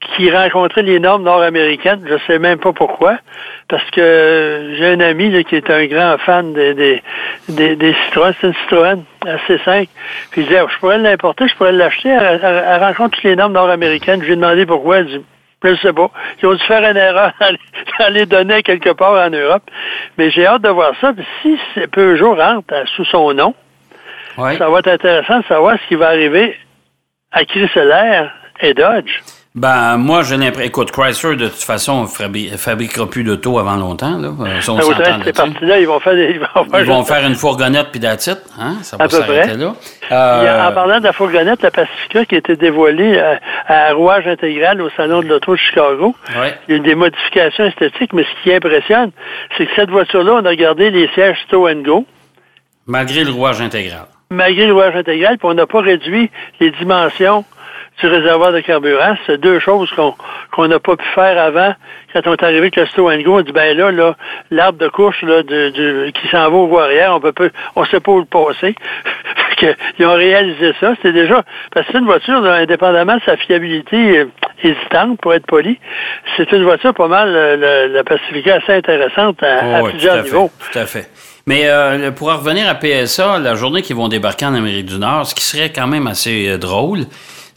qui 0.00 0.30
rencontrait 0.30 0.82
les 0.82 0.98
normes 0.98 1.24
nord-américaines. 1.24 2.02
Je 2.08 2.16
sais 2.26 2.38
même 2.38 2.58
pas 2.58 2.72
pourquoi. 2.72 3.18
Parce 3.68 3.88
que 3.90 4.74
j'ai 4.76 4.86
un 4.86 5.00
ami 5.00 5.44
qui 5.44 5.56
est 5.56 5.70
un 5.70 5.86
grand 5.86 6.16
fan 6.18 6.52
des, 6.54 6.74
des, 6.74 7.02
des, 7.48 7.76
des 7.76 7.94
Citroën. 8.04 8.32
C'est 8.40 8.48
une 8.48 8.54
Citroën 8.54 9.04
assez 9.26 9.58
5 9.64 9.88
Puis 10.30 10.42
il 10.42 10.46
disait, 10.46 10.62
je 10.72 10.78
pourrais 10.78 10.98
l'importer, 10.98 11.48
je 11.48 11.54
pourrais 11.54 11.72
l'acheter. 11.72 12.08
Elle, 12.08 12.80
rencontre 12.80 13.16
toutes 13.16 13.24
les 13.24 13.36
normes 13.36 13.52
nord-américaines. 13.52 14.20
Je 14.22 14.26
lui 14.26 14.32
ai 14.32 14.36
demandé 14.36 14.64
pourquoi. 14.64 14.98
Elle 14.98 15.06
dit, 15.06 15.24
je 15.62 15.74
sais 15.76 15.92
pas. 15.92 16.10
Ils 16.42 16.46
ont 16.46 16.54
dû 16.54 16.64
faire 16.64 16.88
une 16.90 16.96
erreur 16.96 17.32
à 17.98 18.10
les 18.10 18.24
donner 18.24 18.62
quelque 18.62 18.90
part 18.90 19.12
en 19.12 19.30
Europe. 19.30 19.64
Mais 20.16 20.30
j'ai 20.30 20.46
hâte 20.46 20.62
de 20.62 20.70
voir 20.70 20.92
ça. 21.00 21.12
Puis 21.12 21.26
si 21.42 21.86
Peugeot 21.88 22.34
rentre 22.34 22.74
sous 22.96 23.04
son 23.04 23.34
nom, 23.34 23.54
ça 24.36 24.70
va 24.70 24.78
être 24.78 24.88
intéressant 24.88 25.40
de 25.40 25.44
savoir 25.44 25.76
ce 25.82 25.88
qui 25.88 25.96
va 25.96 26.08
arriver 26.08 26.56
à 27.32 27.44
Chrysler 27.44 28.22
et 28.60 28.72
Dodge. 28.72 29.20
Ben, 29.56 29.96
moi, 29.96 30.22
j'ai 30.22 30.36
l'impression. 30.36 30.68
Écoute, 30.68 30.92
Chrysler, 30.92 31.34
de 31.34 31.48
toute 31.48 31.62
façon, 31.62 32.02
ne 32.02 32.56
fabriquera 32.56 33.10
plus 33.10 33.24
d'auto 33.24 33.58
avant 33.58 33.74
longtemps. 33.74 34.16
Là. 34.16 34.28
Euh, 34.28 34.60
si 34.60 34.70
on 34.70 34.80
ces 34.80 35.32
parties-là, 35.32 35.80
ils 35.80 35.88
vont 35.88 35.98
faire 35.98 36.14
des. 36.14 36.30
Ils 36.30 36.38
vont, 36.38 36.78
ils 36.78 36.84
vont 36.84 37.02
faire 37.02 37.26
une 37.26 37.34
fourgonnette 37.34 37.88
puis 37.90 37.98
d'attitude. 37.98 38.38
Hein? 38.60 38.76
Ça 38.82 38.96
va 38.96 39.08
s'arrêter 39.08 39.56
là. 39.56 39.74
Euh... 40.12 40.68
En 40.68 40.72
parlant 40.72 41.00
de 41.00 41.04
la 41.04 41.12
fourgonnette, 41.12 41.62
la 41.62 41.72
Pacifica 41.72 42.24
qui 42.26 42.36
a 42.36 42.38
été 42.38 42.54
dévoilée 42.54 43.18
à, 43.18 43.24
euh, 43.32 43.36
à 43.66 43.92
rouage 43.92 44.28
intégral 44.28 44.80
au 44.80 44.90
Salon 44.90 45.20
de 45.20 45.26
l'Auto 45.26 45.52
de 45.52 45.58
Chicago. 45.58 46.14
Ouais. 46.38 46.54
Il 46.68 46.72
y 46.72 46.74
a 46.74 46.76
eu 46.76 46.80
des 46.80 46.94
modifications 46.94 47.64
esthétiques, 47.64 48.12
mais 48.12 48.22
ce 48.22 48.42
qui 48.44 48.54
impressionne, 48.54 49.10
c'est 49.58 49.66
que 49.66 49.72
cette 49.74 49.90
voiture-là, 49.90 50.38
on 50.42 50.46
a 50.46 50.54
gardé 50.54 50.90
les 50.90 51.08
sièges 51.08 51.38
Stow 51.48 51.68
Go. 51.84 52.06
Malgré 52.86 53.24
le 53.24 53.32
rouage 53.32 53.60
intégral. 53.60 54.06
Malgré 54.30 54.66
le 54.66 54.74
rouage 54.74 54.94
intégral, 54.94 55.38
puis 55.38 55.48
on 55.48 55.54
n'a 55.54 55.66
pas 55.66 55.80
réduit 55.80 56.30
les 56.60 56.70
dimensions 56.70 57.44
du 58.00 58.06
réservoir 58.06 58.52
de 58.52 58.60
carburant. 58.60 59.16
C'est 59.26 59.38
deux 59.38 59.60
choses 59.60 59.90
qu'on 60.50 60.68
n'a 60.68 60.78
pas 60.78 60.96
pu 60.96 61.04
faire 61.14 61.40
avant. 61.42 61.74
Quand 62.12 62.26
on 62.26 62.32
est 62.34 62.42
arrivé 62.42 62.58
avec 62.58 62.76
le 62.76 62.86
Stow 62.86 63.10
Go, 63.22 63.38
on 63.38 63.42
dit 63.42 63.52
ben 63.52 63.76
là, 63.76 63.90
là, 63.90 64.16
l'arbre 64.50 64.78
de 64.78 64.88
couche 64.88 65.22
là, 65.22 65.42
qui 65.42 66.28
s'en 66.30 66.50
va 66.50 66.56
au 66.56 66.66
voie 66.66 66.84
arrière, 66.84 67.14
on 67.14 67.20
peut 67.20 67.32
pas, 67.32 67.46
on 67.76 67.84
sait 67.84 68.00
pas 68.00 68.12
où 68.12 68.18
le 68.18 68.24
passer. 68.24 68.74
Ils 69.98 70.06
ont 70.06 70.14
réalisé 70.14 70.72
ça. 70.80 70.94
C'était 70.96 71.12
déjà 71.12 71.42
parce 71.72 71.86
que 71.86 71.92
c'est 71.92 71.98
une 71.98 72.06
voiture, 72.06 72.44
indépendamment 72.44 73.16
de 73.16 73.22
sa 73.24 73.36
fiabilité 73.36 74.18
euh, 74.18 74.26
hésitante, 74.62 75.20
pour 75.20 75.34
être 75.34 75.46
poli, 75.46 75.78
c'est 76.36 76.50
une 76.52 76.64
voiture 76.64 76.94
pas 76.94 77.08
mal 77.08 77.28
euh, 77.34 77.88
la 77.88 78.04
Pacifica 78.04 78.56
assez 78.56 78.72
intéressante 78.72 79.42
à, 79.42 79.82
plusieurs 79.82 80.22
niveaux. 80.22 80.50
tout 80.72 80.78
à 80.78 80.86
fait. 80.86 81.10
Mais 81.46 81.62
euh, 81.66 82.10
pour 82.10 82.32
revenir 82.32 82.68
à 82.68 82.74
PSA, 82.74 83.38
la 83.38 83.54
journée 83.54 83.82
qu'ils 83.82 83.96
vont 83.96 84.08
débarquer 84.08 84.46
en 84.46 84.54
Amérique 84.54 84.86
du 84.86 84.98
Nord, 84.98 85.26
ce 85.26 85.34
qui 85.34 85.44
serait 85.44 85.70
quand 85.70 85.86
même 85.86 86.06
assez 86.06 86.58
drôle, 86.58 87.00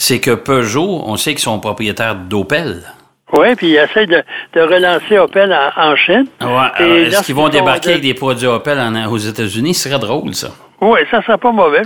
c'est 0.03 0.19
que 0.19 0.31
Peugeot, 0.31 1.01
on 1.05 1.15
sait 1.15 1.31
qu'ils 1.31 1.43
sont 1.43 1.59
propriétaires 1.59 2.15
d'Opel. 2.15 2.83
Oui, 3.31 3.55
puis 3.55 3.69
ils 3.69 3.77
essayent 3.77 4.05
de, 4.05 4.21
relancer 4.55 5.17
Opel 5.17 5.57
en, 5.77 5.95
Chine. 5.95 6.27
Ouais, 6.41 7.07
Est-ce 7.07 7.23
qu'ils 7.23 7.35
vont 7.35 7.47
débarquer 7.47 7.91
avec 7.91 8.01
des 8.01 8.13
produits 8.13 8.47
Opel 8.47 8.79
aux 9.09 9.17
États-Unis? 9.17 9.73
Ce 9.73 9.89
serait 9.89 9.99
drôle, 9.99 10.35
ça. 10.35 10.49
Oui, 10.83 10.99
ça 11.09 11.19
ne 11.19 11.23
serait 11.23 11.37
pas 11.37 11.51
mauvais. 11.51 11.81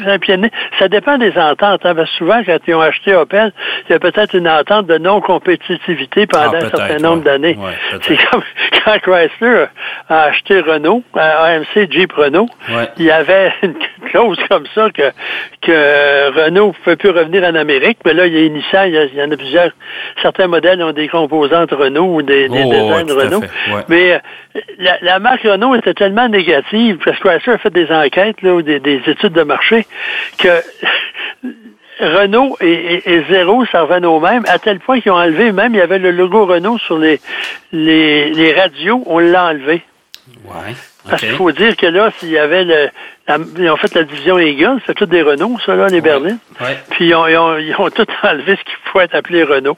Ça 0.79 0.87
dépend 0.87 1.17
des 1.19 1.37
ententes. 1.37 1.85
Hein, 1.85 1.93
souvent, 2.17 2.41
quand 2.43 2.57
ils 2.65 2.73
ont 2.73 2.81
acheté 2.81 3.13
Opel, 3.13 3.51
il 3.87 3.91
y 3.91 3.95
a 3.95 3.99
peut-être 3.99 4.35
une 4.35 4.49
entente 4.49 4.87
de 4.87 4.97
non-compétitivité 4.97 6.25
pendant 6.25 6.53
ah, 6.53 6.65
un 6.65 6.69
certain 6.69 6.97
nombre 6.97 7.23
d'années. 7.23 7.57
c'est 8.01 8.17
comme 8.31 8.41
quand 8.83 8.97
Chrysler 8.99 9.65
a 10.09 10.23
acheté 10.23 10.61
Renault, 10.61 11.03
AMC 11.13 11.91
Jeep 11.91 12.11
Renault, 12.13 12.49
il 12.97 13.05
y 13.05 13.11
avait 13.11 13.53
une 13.61 13.75
clause 14.09 14.39
comme 14.49 14.65
ça 14.73 14.89
que, 14.89 15.11
que 15.61 16.45
Renault 16.45 16.69
ne 16.69 16.83
pouvait 16.83 16.95
plus 16.95 17.11
revenir 17.11 17.43
en 17.43 17.53
Amérique. 17.53 17.99
Mais 18.03 18.13
là, 18.13 18.25
il 18.25 18.33
y 18.33 18.45
a 18.45 18.49
Nissan, 18.49 18.89
il 18.89 19.15
y, 19.15 19.21
en 19.21 19.31
a 19.31 19.37
plusieurs. 19.37 19.71
Certains 20.23 20.47
modèles 20.47 20.81
ont 20.81 20.91
des 20.91 21.07
composantes 21.07 21.71
Renault 21.71 22.15
ou 22.15 22.21
des, 22.23 22.49
des 22.49 22.63
oh, 22.65 22.71
designs 22.71 23.15
Renault. 23.15 23.43
Mais 23.89 24.19
la, 24.79 24.97
la 25.01 25.19
marque 25.19 25.43
Renault 25.43 25.75
était 25.75 25.93
tellement 25.93 26.27
négative, 26.27 26.97
parce 27.03 27.19
que 27.19 27.27
Chrysler 27.27 27.53
a 27.53 27.57
fait 27.59 27.73
des 27.73 27.91
enquêtes, 27.91 28.41
là, 28.41 28.53
ou 28.53 28.61
des, 28.61 28.79
des 28.87 29.11
études 29.11 29.33
de 29.33 29.43
marché, 29.43 29.85
que 30.37 30.61
Renault 31.99 32.57
et, 32.61 32.71
et, 32.71 33.13
et, 33.13 33.23
zéro 33.29 33.65
servaient 33.65 34.05
au 34.05 34.19
même, 34.19 34.43
à 34.47 34.59
tel 34.59 34.79
point 34.79 35.01
qu'ils 35.01 35.11
ont 35.11 35.15
enlevé, 35.15 35.51
même 35.51 35.73
il 35.73 35.77
y 35.77 35.81
avait 35.81 35.99
le 35.99 36.11
logo 36.11 36.45
Renault 36.45 36.77
sur 36.77 36.97
les, 36.97 37.19
les, 37.71 38.31
les 38.31 38.53
radios, 38.53 39.03
on 39.07 39.19
l'a 39.19 39.47
enlevé. 39.47 39.81
Ouais. 40.45 40.75
Parce 41.09 41.21
qu'il 41.21 41.31
faut 41.35 41.51
dire 41.51 41.75
que 41.77 41.85
là, 41.85 42.11
s'il 42.17 42.29
y 42.29 42.37
avait 42.37 42.65
le. 42.65 42.89
La, 43.27 43.37
ils 43.57 43.69
ont 43.69 43.77
fait 43.77 43.93
la 43.93 44.03
division 44.03 44.37
Eagle, 44.39 44.79
c'est 44.85 44.93
tout 44.93 45.05
des 45.05 45.21
Renault, 45.21 45.57
ça, 45.65 45.75
là, 45.75 45.87
les 45.87 46.01
berlines. 46.01 46.39
Ouais. 46.61 46.77
Puis 46.91 47.07
ils 47.07 47.15
ont, 47.15 47.27
ils, 47.27 47.37
ont, 47.37 47.57
ils 47.57 47.75
ont, 47.77 47.89
tout 47.89 48.05
enlevé 48.23 48.57
ce 48.57 48.63
qui 48.63 48.77
pouvait 48.85 49.05
être 49.05 49.15
appelé 49.15 49.43
Renault. 49.43 49.77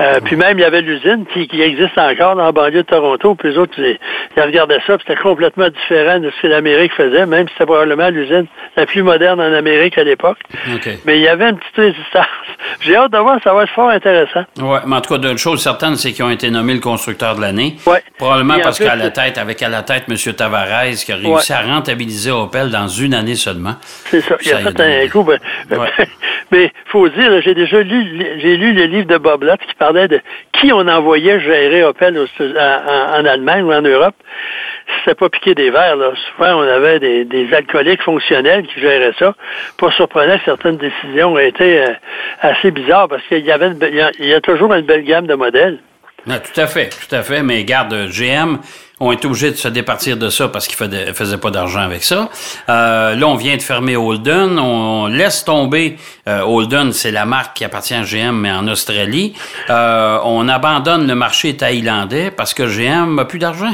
Euh, 0.00 0.20
puis 0.24 0.36
même, 0.36 0.58
il 0.58 0.62
y 0.62 0.64
avait 0.64 0.80
l'usine 0.80 1.24
qui, 1.32 1.48
qui, 1.48 1.60
existe 1.60 1.98
encore 1.98 2.36
dans 2.36 2.44
la 2.44 2.52
banlieue 2.52 2.82
de 2.82 2.82
Toronto. 2.82 3.34
Puis 3.34 3.50
les 3.50 3.58
autres, 3.58 3.72
ils, 3.78 3.98
ils 4.36 4.42
regardaient 4.42 4.80
ça, 4.86 4.96
puis 4.96 5.04
c'était 5.06 5.20
complètement 5.20 5.68
différent 5.68 6.18
de 6.18 6.30
ce 6.30 6.42
que 6.42 6.46
l'Amérique 6.46 6.92
faisait, 6.94 7.26
même 7.26 7.48
si 7.48 7.54
c'était 7.54 7.66
probablement 7.66 8.08
l'usine 8.08 8.46
la 8.76 8.86
plus 8.86 9.02
moderne 9.02 9.40
en 9.40 9.52
Amérique 9.52 9.98
à 9.98 10.04
l'époque. 10.04 10.38
Okay. 10.76 10.98
Mais 11.04 11.18
il 11.18 11.22
y 11.22 11.28
avait 11.28 11.50
une 11.50 11.58
petite 11.58 11.76
résistance. 11.76 12.26
J'ai 12.80 12.96
hâte 12.96 13.12
de 13.12 13.18
voir, 13.18 13.38
ça 13.42 13.52
va 13.52 13.64
être 13.64 13.72
fort 13.72 13.90
intéressant. 13.90 14.44
Oui, 14.60 14.78
mais 14.86 14.96
en 14.96 15.00
tout 15.00 15.14
cas, 15.14 15.18
d'une 15.18 15.38
chose 15.38 15.62
certaine, 15.62 15.96
c'est 15.96 16.12
qu'ils 16.12 16.24
ont 16.24 16.30
été 16.30 16.50
nommés 16.50 16.74
le 16.74 16.80
constructeur 16.80 17.34
de 17.34 17.40
l'année. 17.40 17.76
Ouais. 17.86 18.02
Probablement 18.18 18.58
parce 18.62 18.78
qu'à 18.78 18.96
la 18.96 19.10
tête, 19.10 19.38
avec 19.38 19.62
à 19.62 19.68
la 19.68 19.82
tête 19.82 20.04
M. 20.08 20.16
Tavares, 20.34 20.90
qui 21.04 21.12
a 21.12 21.16
réussi 21.16 21.52
à 21.52 21.62
rentabiliser 21.62 22.30
Opel 22.30 22.70
dans 22.70 22.88
une 22.88 23.14
année 23.14 23.34
seulement. 23.34 23.76
C'est 24.06 24.20
ça. 24.20 24.36
Il 24.44 24.52
a 24.52 24.58
fait 24.58 24.80
un 25.04 25.08
coup. 25.08 25.24
ben, 25.24 25.38
Ouais. 25.70 25.90
mais 26.50 26.72
faut 26.86 27.08
dire, 27.08 27.40
j'ai 27.42 27.54
déjà 27.54 27.82
lu, 27.82 28.38
j'ai 28.38 28.56
lu 28.56 28.72
le 28.72 28.84
livre 28.84 29.06
de 29.06 29.18
Bob 29.18 29.42
Lott 29.42 29.60
qui 29.68 29.74
parlait 29.74 30.08
de 30.08 30.20
qui 30.52 30.72
on 30.72 30.86
envoyait 30.88 31.40
gérer 31.40 31.84
Opel 31.84 32.18
en, 32.18 33.24
Allemagne 33.24 33.62
ou 33.62 33.72
en 33.72 33.82
Europe. 33.82 34.14
C'était 34.98 35.14
pas 35.14 35.28
piquer 35.28 35.54
des 35.54 35.70
verres. 35.70 35.96
Souvent, 36.36 36.60
on 36.60 36.62
avait 36.62 36.98
des, 36.98 37.48
alcooliques 37.54 38.02
fonctionnels 38.02 38.66
qui 38.66 38.80
géraient 38.80 39.14
ça. 39.18 39.34
Pas 39.78 39.90
surprenant 39.92 40.38
certaines 40.44 40.78
décisions 40.78 41.38
aient 41.38 41.48
été 41.48 41.82
euh, 41.82 41.92
assez 42.40 42.70
bizarres 42.70 43.08
parce 43.08 43.22
qu'il 43.28 43.44
y 43.44 43.52
avait 43.52 43.72
y, 44.18 44.32
a, 44.32 44.40
toujours 44.40 44.74
une 44.74 44.86
belle 44.86 45.04
gamme 45.04 45.26
de 45.26 45.34
modèles. 45.34 45.78
Ah, 46.28 46.40
tout 46.40 46.60
à 46.60 46.66
fait, 46.66 46.88
tout 46.88 47.14
à 47.14 47.22
fait. 47.22 47.42
Mais 47.42 47.64
garde, 47.64 48.08
GM 48.08 48.58
ont 49.00 49.12
été 49.12 49.26
obligés 49.26 49.50
de 49.50 49.56
se 49.56 49.68
départir 49.68 50.16
de 50.16 50.28
ça 50.28 50.48
parce 50.48 50.66
qu'ils 50.68 50.88
ne 50.88 51.12
faisaient 51.12 51.38
pas 51.38 51.50
d'argent 51.50 51.80
avec 51.80 52.02
ça. 52.02 52.28
Euh, 52.68 53.14
là, 53.14 53.26
on 53.26 53.34
vient 53.36 53.56
de 53.56 53.62
fermer 53.62 53.96
Holden. 53.96 54.58
On 54.58 55.06
laisse 55.06 55.44
tomber 55.44 55.96
euh, 56.28 56.40
Holden, 56.42 56.92
c'est 56.92 57.10
la 57.12 57.24
marque 57.24 57.56
qui 57.56 57.64
appartient 57.64 57.94
à 57.94 58.02
GM, 58.02 58.32
mais 58.36 58.50
en 58.52 58.66
Australie. 58.68 59.34
Euh, 59.70 60.18
on 60.24 60.48
abandonne 60.48 61.06
le 61.06 61.14
marché 61.14 61.56
thaïlandais 61.56 62.30
parce 62.30 62.54
que 62.54 62.64
GM 62.66 63.14
n'a 63.14 63.24
plus 63.24 63.38
d'argent. 63.38 63.72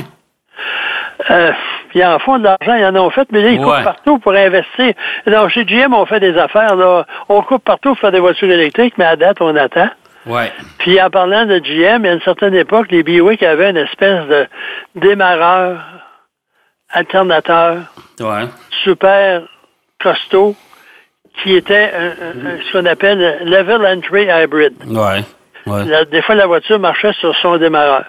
Euh, 1.30 1.52
ils 1.94 2.04
en 2.04 2.18
font 2.18 2.38
de 2.38 2.44
l'argent, 2.44 2.74
ils 2.74 2.84
en 2.84 2.96
ont 2.96 3.10
fait, 3.10 3.28
mais 3.30 3.40
là, 3.40 3.50
ils 3.50 3.58
Ouais. 3.60 3.76
coupent 3.76 3.84
partout 3.84 4.18
pour 4.18 4.32
investir. 4.32 4.92
Non, 5.28 5.48
chez 5.48 5.64
GM, 5.64 5.94
on 5.94 6.04
fait 6.06 6.20
des 6.20 6.36
affaires, 6.36 6.74
là. 6.74 7.06
On 7.28 7.40
coupe 7.42 7.64
partout 7.64 7.90
pour 7.90 7.98
faire 8.00 8.10
des 8.12 8.18
voitures 8.18 8.50
électriques, 8.50 8.94
mais 8.98 9.04
à 9.04 9.16
date, 9.16 9.36
on 9.40 9.54
attend. 9.56 9.88
Ouais. 10.26 10.50
Puis 10.78 11.00
en 11.02 11.10
parlant 11.10 11.44
de 11.46 11.58
GM, 11.58 12.04
à 12.04 12.12
une 12.12 12.20
certaine 12.22 12.54
époque, 12.54 12.86
les 12.90 13.02
Buick 13.02 13.42
avaient 13.42 13.70
une 13.70 13.76
espèce 13.76 14.26
de 14.26 14.46
démarreur, 14.96 15.80
alternateur, 16.90 17.78
Ouais. 18.20 18.44
super 18.82 19.42
costaud, 20.00 20.54
qui 21.42 21.54
était 21.56 21.90
un- 21.94 22.58
ce 22.62 22.72
qu'on 22.72 22.86
appelle 22.86 23.38
level 23.44 23.84
entry 23.86 24.26
hybrid. 24.30 24.74
Ouais. 24.86 25.22
Ouais. 25.66 25.84
La- 25.86 26.04
des 26.04 26.22
fois, 26.22 26.34
la 26.34 26.46
voiture 26.46 26.78
marchait 26.78 27.12
sur 27.14 27.34
son 27.36 27.56
démarreur. 27.56 28.04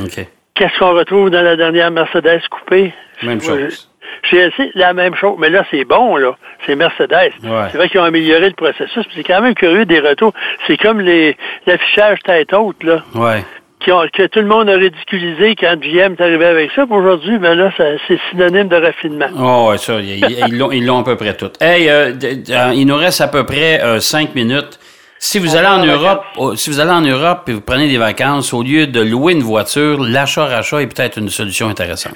OK. 0.00 0.26
Qu'est-ce 0.54 0.78
qu'on 0.78 0.92
retrouve 0.94 1.30
dans 1.30 1.42
la 1.42 1.56
dernière 1.56 1.90
Mercedes 1.90 2.40
coupée? 2.50 2.92
Même 3.22 3.40
chose. 3.40 3.88
Chez 4.22 4.38
LC, 4.38 4.70
la 4.74 4.92
même 4.92 5.14
chose. 5.14 5.36
Mais 5.38 5.50
là, 5.50 5.64
c'est 5.70 5.84
bon, 5.84 6.16
là. 6.16 6.36
C'est 6.66 6.74
Mercedes. 6.76 7.32
Ouais. 7.42 7.66
C'est 7.70 7.78
vrai 7.78 7.88
qu'ils 7.88 8.00
ont 8.00 8.04
amélioré 8.04 8.48
le 8.48 8.54
processus. 8.54 9.04
C'est 9.14 9.22
quand 9.24 9.40
même 9.40 9.54
curieux 9.54 9.84
des 9.86 10.00
retours. 10.00 10.32
C'est 10.66 10.76
comme 10.76 11.00
les 11.00 11.36
l'affichage 11.66 12.18
tête 12.24 12.52
haute, 12.52 12.82
là. 12.82 13.02
Ouais. 13.14 13.44
qui 13.80 13.92
ont- 13.92 14.04
que 14.12 14.26
tout 14.26 14.40
le 14.40 14.46
monde 14.46 14.68
a 14.68 14.74
ridiculisé 14.74 15.54
quand 15.54 15.76
GM 15.80 16.14
est 16.14 16.20
arrivé 16.20 16.46
avec 16.46 16.72
ça. 16.72 16.84
Aujourd'hui, 16.90 17.38
ben 17.38 17.54
là, 17.54 17.70
c'est 17.76 18.18
synonyme 18.30 18.66
de 18.66 18.74
raffinement. 18.76 19.28
Oh, 19.38 19.68
ouais, 19.70 19.78
ça, 19.78 20.00
ils 20.00 20.58
l'ont 20.58 20.72
ils 20.72 20.84
l'ont 20.84 20.98
à 20.98 21.04
peu 21.04 21.16
près 21.16 21.34
tout. 21.36 21.50
Hey, 21.60 21.88
euh, 21.88 22.12
euh, 22.50 22.72
il 22.74 22.86
nous 22.86 22.96
reste 22.96 23.20
à 23.20 23.28
peu 23.28 23.44
près 23.46 23.80
euh, 23.80 24.00
cinq 24.00 24.34
minutes. 24.34 24.80
Si 25.20 25.38
vous 25.38 25.54
allez 25.56 25.68
en 25.68 25.84
Europe, 25.84 26.24
oh, 26.38 26.56
si 26.56 26.70
vous 26.70 26.80
allez 26.80 26.90
en 26.90 27.00
Europe 27.02 27.48
et 27.48 27.52
vous 27.52 27.60
prenez 27.60 27.88
des 27.88 27.98
vacances, 27.98 28.52
au 28.52 28.62
lieu 28.64 28.86
de 28.88 29.00
louer 29.00 29.32
une 29.34 29.42
voiture, 29.42 30.00
l'achat-rachat 30.00 30.82
est 30.82 30.86
peut-être 30.92 31.18
une 31.18 31.28
solution 31.28 31.68
intéressante. 31.68 32.14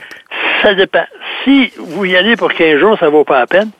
Ça 0.62 0.74
dépend. 0.74 1.04
Si 1.44 1.72
vous 1.78 2.04
y 2.04 2.16
allez 2.16 2.36
pour 2.36 2.52
15 2.52 2.78
jours, 2.78 2.98
ça 2.98 3.08
vaut 3.08 3.24
pas 3.24 3.40
la 3.40 3.46
peine. 3.46 3.70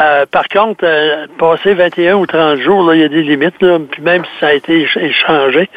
Euh, 0.00 0.26
par 0.26 0.48
contre, 0.48 0.84
euh, 0.84 1.26
passer 1.38 1.72
21 1.74 2.16
ou 2.16 2.26
30 2.26 2.58
jours, 2.58 2.82
là, 2.88 2.96
il 2.96 3.00
y 3.02 3.04
a 3.04 3.08
des 3.08 3.22
limites, 3.22 3.60
là, 3.62 3.78
puis 3.88 4.02
même 4.02 4.24
si 4.24 4.30
ça 4.40 4.48
a 4.48 4.52
été 4.54 4.84
éch- 4.84 4.98
échangé. 4.98 5.68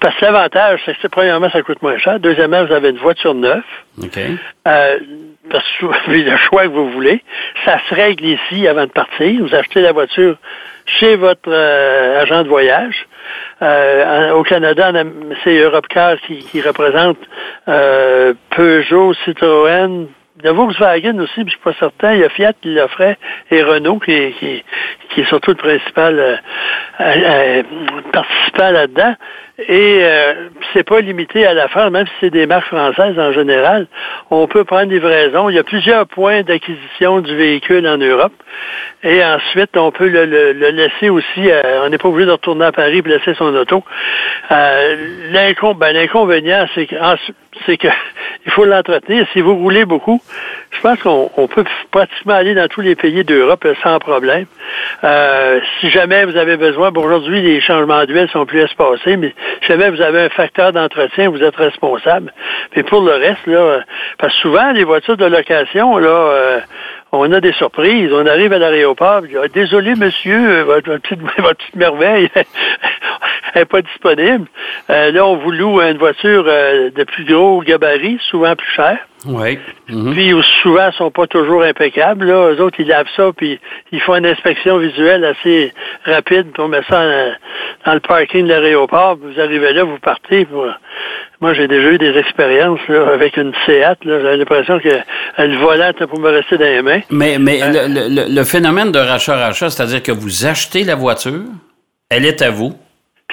Parce 0.00 0.16
que 0.16 0.24
l'avantage, 0.24 0.80
c'est 0.86 0.96
que 0.96 1.08
premièrement, 1.08 1.50
ça 1.50 1.60
coûte 1.60 1.82
moins 1.82 1.98
cher. 1.98 2.18
Deuxièmement, 2.18 2.64
vous 2.64 2.72
avez 2.72 2.88
une 2.90 2.96
voiture 2.98 3.34
neuve. 3.34 3.62
OK? 4.02 4.18
Euh, 4.66 4.98
parce 5.50 5.64
que 5.78 5.84
vous 5.86 5.92
avez 6.06 6.22
le 6.22 6.36
choix 6.38 6.62
que 6.62 6.68
vous 6.72 6.90
voulez. 6.90 7.22
Ça 7.66 7.78
se 7.88 7.94
règle 7.94 8.24
ici 8.24 8.66
avant 8.66 8.84
de 8.84 8.90
partir. 8.90 9.42
Vous 9.42 9.54
achetez 9.54 9.82
la 9.82 9.92
voiture 9.92 10.36
chez 10.86 11.16
votre 11.16 11.48
euh, 11.48 12.22
agent 12.22 12.44
de 12.44 12.48
voyage. 12.48 13.06
Euh, 13.60 14.30
au 14.32 14.42
Canada, 14.42 14.90
c'est 15.44 15.58
Europcar 15.58 16.16
qui, 16.26 16.38
qui 16.38 16.62
représente 16.62 17.18
euh, 17.68 18.32
Peugeot, 18.56 19.12
Citroën, 19.24 20.06
de 20.42 20.50
Volkswagen 20.50 21.18
aussi, 21.18 21.44
puis 21.44 21.46
je 21.46 21.50
suis 21.50 21.60
pas 21.60 21.72
certain. 21.78 22.12
Il 22.14 22.20
y 22.20 22.24
a 22.24 22.28
Fiat 22.28 22.52
qui 22.60 22.74
l'offrait 22.74 23.18
et 23.50 23.62
Renault 23.62 23.98
qui, 23.98 24.32
qui, 24.38 24.64
qui 25.10 25.20
est 25.20 25.28
surtout 25.28 25.52
le 25.52 25.56
principal 25.56 26.18
euh, 26.18 26.36
euh, 27.00 27.14
euh, 27.24 27.62
participant 28.12 28.70
là-dedans. 28.70 29.14
Et 29.58 30.00
euh, 30.02 30.48
c'est 30.74 30.82
pas 30.84 31.00
limité 31.00 31.46
à 31.46 31.54
l'affaire, 31.54 31.90
même 31.90 32.06
si 32.06 32.12
c'est 32.20 32.30
des 32.30 32.46
marques 32.46 32.66
françaises 32.66 33.18
en 33.18 33.32
général. 33.32 33.86
On 34.30 34.46
peut 34.46 34.64
prendre 34.64 34.90
livraison. 34.90 35.48
Il 35.48 35.54
y 35.56 35.58
a 35.58 35.64
plusieurs 35.64 36.06
points 36.06 36.42
d'acquisition 36.42 37.20
du 37.22 37.34
véhicule 37.34 37.86
en 37.88 37.96
Europe. 37.96 38.34
Et 39.02 39.24
ensuite, 39.24 39.74
on 39.76 39.90
peut 39.92 40.08
le, 40.08 40.26
le- 40.26 40.52
le 40.52 40.68
laisser 40.70 41.08
aussi. 41.08 41.50
euh, 41.50 41.84
on 41.84 41.88
n'est 41.88 41.96
pas 41.96 42.08
obligé 42.08 42.26
de 42.26 42.32
retourner 42.32 42.66
à 42.66 42.72
Paris 42.72 43.00
pour 43.00 43.10
laisser 43.12 43.32
son 43.34 43.54
auto. 43.54 43.82
Euh, 44.50 44.96
ben, 45.76 45.92
L'inconvénient, 45.94 46.66
ensu- 46.66 47.32
c'est 47.64 47.78
que 47.78 47.88
il 48.46 48.52
faut 48.52 48.66
l'entretenir. 48.66 49.26
Si 49.32 49.40
vous 49.40 49.54
roulez 49.56 49.86
beaucoup, 49.86 50.20
je 50.76 50.80
pense 50.82 50.98
qu'on 51.00 51.30
on 51.36 51.48
peut 51.48 51.64
pratiquement 51.90 52.34
aller 52.34 52.54
dans 52.54 52.68
tous 52.68 52.80
les 52.80 52.94
pays 52.94 53.24
d'Europe 53.24 53.66
sans 53.82 53.98
problème. 53.98 54.46
Euh, 55.04 55.60
si 55.80 55.90
jamais 55.90 56.24
vous 56.24 56.36
avez 56.36 56.56
besoin, 56.56 56.90
bon, 56.90 57.04
aujourd'hui, 57.04 57.40
les 57.40 57.60
changements 57.60 58.04
d'huile 58.04 58.28
sont 58.30 58.46
plus 58.46 58.60
espacés, 58.60 59.16
mais 59.16 59.34
si 59.62 59.68
jamais 59.68 59.90
vous 59.90 60.00
avez 60.00 60.20
un 60.20 60.28
facteur 60.28 60.72
d'entretien, 60.72 61.30
vous 61.30 61.42
êtes 61.42 61.56
responsable. 61.56 62.32
Mais 62.74 62.82
pour 62.82 63.00
le 63.02 63.12
reste, 63.12 63.46
là, 63.46 63.80
parce 64.18 64.34
que 64.34 64.40
souvent, 64.40 64.72
les 64.72 64.84
voitures 64.84 65.16
de 65.16 65.24
location, 65.24 65.96
là, 65.98 66.08
euh, 66.08 66.60
on 67.12 67.32
a 67.32 67.40
des 67.40 67.52
surprises. 67.52 68.12
On 68.12 68.26
arrive 68.26 68.52
à 68.52 68.58
l'aéroport, 68.58 69.22
Ah, 69.42 69.48
désolé, 69.52 69.94
monsieur, 69.94 70.60
euh, 70.60 70.64
votre, 70.64 70.90
votre 70.90 71.56
petite 71.56 71.74
merveille 71.76 72.28
n'est 73.54 73.64
pas 73.64 73.82
disponible. 73.82 74.46
Euh, 74.90 75.10
là, 75.12 75.26
on 75.26 75.36
vous 75.36 75.50
loue 75.50 75.80
une 75.80 75.98
voiture 75.98 76.44
euh, 76.46 76.90
de 76.90 77.04
plus 77.04 77.24
gros 77.24 77.60
gabarit, 77.62 78.18
souvent 78.30 78.54
plus 78.56 78.70
cher. 78.74 78.98
Oui. 79.26 79.58
Mhm. 79.88 80.12
Puis 80.12 80.32
ou 80.32 80.42
souvent, 80.62 80.88
ils 80.92 80.96
sont 80.96 81.10
pas 81.10 81.26
toujours 81.26 81.62
impeccables. 81.64 82.26
Là, 82.26 82.50
eux 82.52 82.60
autres, 82.62 82.76
ils 82.78 82.86
lavent 82.86 83.08
ça, 83.16 83.30
puis 83.36 83.58
ils 83.90 84.00
font 84.00 84.14
une 84.16 84.26
inspection 84.26 84.78
visuelle 84.78 85.24
assez 85.24 85.72
rapide 86.04 86.52
pour 86.52 86.68
mettre 86.68 86.88
ça 86.88 87.00
en- 87.00 87.32
dans 87.86 87.94
le 87.94 88.00
parking 88.00 88.46
de 88.46 88.54
l'aéroport. 88.54 89.16
Vous 89.16 89.40
arrivez 89.40 89.72
là, 89.72 89.84
vous 89.84 89.98
partez. 89.98 90.44
pour- 90.44 90.66
Moi, 91.40 91.52
j'ai 91.54 91.66
déjà 91.68 91.90
eu 91.90 91.98
des 91.98 92.16
expériences 92.16 92.80
là, 92.88 93.08
avec 93.12 93.36
une 93.36 93.52
Seat. 93.66 93.98
J'avais 94.04 94.36
l'impression 94.36 94.78
que 94.78 94.88
euh, 94.88 95.00
le 95.46 95.56
volant 95.58 95.90
était 95.90 96.06
pour 96.06 96.18
me 96.20 96.30
rester 96.30 96.56
dans 96.56 96.64
les 96.64 96.82
mains. 96.82 97.00
Mais, 97.10 97.38
mais 97.38 97.62
Euh. 97.62 97.88
le- 97.88 98.08
le- 98.28 98.34
le 98.34 98.44
phénomène 98.44 98.90
de 98.92 98.98
rachat-rachat, 98.98 99.70
c'est-à-dire 99.70 100.02
que 100.02 100.12
vous 100.12 100.46
achetez 100.46 100.84
la 100.84 100.94
voiture, 100.94 101.42
elle 102.10 102.24
est 102.24 102.40
à 102.42 102.50
vous, 102.50 102.72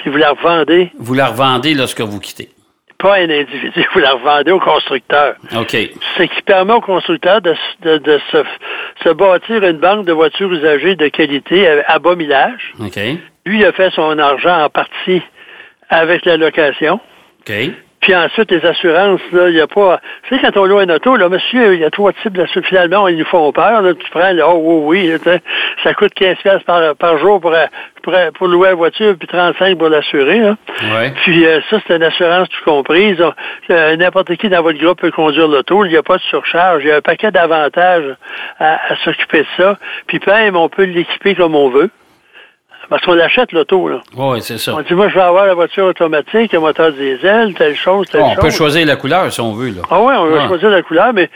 Puis 0.04 0.10
vous 0.10 0.18
la 0.18 0.32
revendez, 0.32 0.90
vous 0.98 1.14
la 1.14 1.28
revendez 1.28 1.72
lorsque 1.72 2.02
vous 2.02 2.20
quittez. 2.20 2.50
pas 2.98 3.14
à 3.14 3.18
un 3.20 3.30
individu, 3.30 3.86
vous 3.94 4.00
la 4.00 4.12
revendez 4.12 4.50
au 4.52 4.60
constructeur. 4.60 5.34
OK. 5.56 5.70
Ce 6.18 6.22
qui 6.24 6.42
permet 6.42 6.74
au 6.74 6.82
constructeur 6.82 7.40
de, 7.40 7.52
s- 7.52 7.58
de- 7.80 7.96
de 7.96 8.20
se, 8.30 8.38
se 9.02 9.08
bâtir 9.14 9.64
une 9.64 9.78
banque 9.78 10.04
de 10.04 10.12
voitures 10.12 10.52
usagées 10.52 10.94
de 10.94 11.08
qualité 11.08 11.66
à, 11.66 11.84
à 11.94 11.98
bas 11.98 12.16
millage. 12.16 12.74
OK. 12.80 12.96
Lui, 13.46 13.60
il 13.60 13.64
a 13.64 13.72
fait 13.72 13.90
son 13.94 14.18
argent 14.18 14.64
en 14.64 14.68
partie 14.68 15.22
avec 15.88 16.26
la 16.26 16.36
location. 16.36 17.00
OK. 17.40 17.52
Puis 18.04 18.14
ensuite, 18.14 18.50
les 18.50 18.62
assurances, 18.66 19.22
là, 19.32 19.48
il 19.48 19.54
n'y 19.54 19.62
a 19.62 19.66
pas. 19.66 19.98
Tu 20.28 20.34
sais, 20.34 20.42
quand 20.42 20.60
on 20.60 20.66
loue 20.66 20.76
un 20.76 20.90
auto, 20.90 21.16
là, 21.16 21.30
monsieur, 21.30 21.72
il 21.72 21.80
y 21.80 21.84
a 21.84 21.90
trois 21.90 22.12
types 22.12 22.36
d'assurances. 22.36 22.68
Finalement, 22.68 23.08
ils 23.08 23.16
nous 23.16 23.24
font 23.24 23.50
peur. 23.50 23.80
Là, 23.80 23.94
tu 23.94 24.10
prends, 24.10 24.30
là, 24.30 24.46
oh 24.46 24.82
oui, 24.84 25.10
oui, 25.10 25.32
ça 25.82 25.94
coûte 25.94 26.12
15 26.12 26.36
par, 26.66 26.94
par 26.96 27.16
jour 27.16 27.40
pour, 27.40 27.54
pour, 28.02 28.12
pour, 28.34 28.48
louer 28.48 28.68
la 28.68 28.74
voiture, 28.74 29.14
puis 29.18 29.26
35 29.26 29.78
pour 29.78 29.88
l'assurer. 29.88 30.42
Ouais. 30.42 31.14
Puis 31.22 31.46
euh, 31.46 31.60
ça, 31.70 31.78
c'est 31.86 31.96
une 31.96 32.02
assurance 32.02 32.50
tout 32.50 32.70
comprise. 32.70 33.24
Euh, 33.70 33.96
N'importe 33.96 34.36
qui 34.36 34.50
dans 34.50 34.60
votre 34.60 34.78
groupe 34.78 35.00
peut 35.00 35.10
conduire 35.10 35.48
l'auto. 35.48 35.86
Il 35.86 35.90
n'y 35.90 35.96
a 35.96 36.02
pas 36.02 36.18
de 36.18 36.22
surcharge. 36.24 36.82
Il 36.84 36.88
y 36.88 36.92
a 36.92 36.96
un 36.96 37.00
paquet 37.00 37.30
d'avantages 37.30 38.16
à, 38.58 38.92
à 38.92 38.96
s'occuper 39.02 39.40
de 39.40 39.46
ça. 39.56 39.78
Puis 40.08 40.20
même, 40.26 40.56
on 40.56 40.68
peut 40.68 40.84
l'équiper 40.84 41.34
comme 41.34 41.54
on 41.54 41.70
veut. 41.70 41.88
Parce 42.88 43.02
qu'on 43.02 43.18
achète 43.18 43.52
l'auto, 43.52 43.88
là. 43.88 44.00
Oui, 44.16 44.40
c'est 44.40 44.58
ça. 44.58 44.74
On 44.74 44.82
dit, 44.82 44.94
moi, 44.94 45.08
je 45.08 45.14
vais 45.14 45.20
avoir 45.20 45.46
la 45.46 45.54
voiture 45.54 45.86
automatique, 45.86 46.54
un 46.54 46.60
moteur 46.60 46.92
diesel, 46.92 47.54
telle 47.54 47.76
chose, 47.76 48.08
telle 48.08 48.22
on 48.22 48.28
chose. 48.30 48.38
On 48.38 48.42
peut 48.42 48.50
choisir 48.50 48.86
la 48.86 48.96
couleur, 48.96 49.32
si 49.32 49.40
on 49.40 49.52
veut, 49.52 49.70
là. 49.70 49.82
Ah 49.90 50.00
oui, 50.00 50.14
on 50.16 50.26
va 50.26 50.46
choisir 50.46 50.70
la 50.70 50.82
couleur, 50.82 51.12
mais 51.12 51.30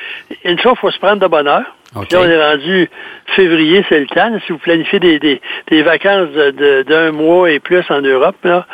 une 0.45 0.59
chose, 0.59 0.75
il 0.76 0.81
faut 0.81 0.90
se 0.90 0.99
prendre 0.99 1.21
de 1.21 1.26
bonne 1.26 1.49
heure. 1.49 1.64
OK. 1.97 2.09
Puis 2.09 2.19
là, 2.19 2.23
on 2.23 2.28
est 2.28 2.50
rendu 2.50 2.90
février, 3.35 3.85
c'est 3.88 4.00
le 4.00 4.07
temps. 4.07 4.31
Si 4.47 4.52
vous 4.52 4.59
planifiez 4.59 5.00
des, 5.00 5.19
des, 5.19 5.40
des 5.69 5.83
vacances 5.83 6.28
d'un 6.31 6.83
de, 6.83 7.11
mois 7.11 7.50
et 7.50 7.61
plus 7.61 7.85
en 7.90 8.02
Europe, 8.02 8.37
là, 8.45 8.67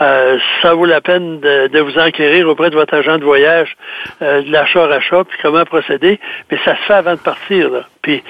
euh, 0.00 0.38
ça 0.62 0.72
vaut 0.72 0.86
la 0.86 1.02
peine 1.02 1.40
de, 1.40 1.68
de, 1.68 1.80
vous 1.80 1.98
enquérir 1.98 2.48
auprès 2.48 2.70
de 2.70 2.76
votre 2.76 2.94
agent 2.94 3.18
de 3.18 3.24
voyage 3.24 3.76
euh, 4.22 4.42
de 4.42 4.50
l'achat-rachat, 4.50 5.24
puis 5.24 5.38
comment 5.42 5.64
procéder. 5.64 6.18
Mais 6.50 6.58
ça 6.64 6.74
se 6.76 6.82
fait 6.82 6.94
avant 6.94 7.12
de 7.12 7.20
partir. 7.20 7.70
Là. 7.70 7.80
Puis 8.00 8.22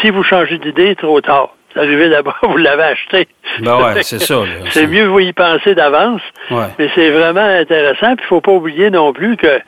si 0.00 0.10
vous 0.10 0.22
changez 0.22 0.58
d'idée, 0.58 0.94
trop 0.94 1.20
tard. 1.20 1.54
Arrivez 1.76 2.08
là-bas, 2.08 2.34
vous 2.42 2.56
l'avez 2.56 2.82
acheté. 2.82 3.28
Ben 3.60 3.76
ouais, 3.76 4.02
c'est 4.02 4.18
ça. 4.18 4.42
C'est 4.70 4.86
mieux 4.86 5.06
vous 5.06 5.20
y 5.20 5.32
penser 5.32 5.74
d'avance. 5.74 6.22
Ouais. 6.50 6.66
Mais 6.78 6.90
c'est 6.94 7.10
vraiment 7.10 7.40
intéressant. 7.40 8.16
Puis 8.16 8.24
il 8.24 8.28
faut 8.28 8.40
pas 8.40 8.52
oublier 8.52 8.90
non 8.90 9.12
plus 9.12 9.36
que 9.36 9.60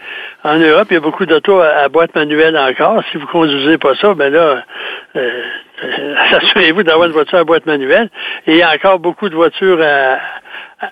en 0.45 0.57
Europe, 0.57 0.89
il 0.91 0.95
y 0.95 0.97
a 0.97 1.01
beaucoup 1.01 1.27
d'autos 1.27 1.61
à, 1.61 1.69
à, 1.69 1.89
boîte 1.89 2.15
manuelle 2.15 2.59
encore. 2.59 3.03
Si 3.11 3.19
vous 3.19 3.27
conduisez 3.27 3.79
pas 3.79 3.95
ça, 3.95 4.15
ben 4.15 4.33
là, 4.33 4.65
euh, 5.17 5.43
assurez-vous 6.33 6.83
d'avoir 6.83 7.07
une 7.07 7.13
voiture 7.13 7.39
à 7.39 7.45
boîte 7.45 7.67
manuelle. 7.67 8.11
Et 8.47 8.53
il 8.53 8.59
y 8.59 8.63
a 8.63 8.73
encore 8.73 8.99
beaucoup 8.99 9.29
de 9.29 9.35
voitures 9.35 9.81
à, 9.81 10.19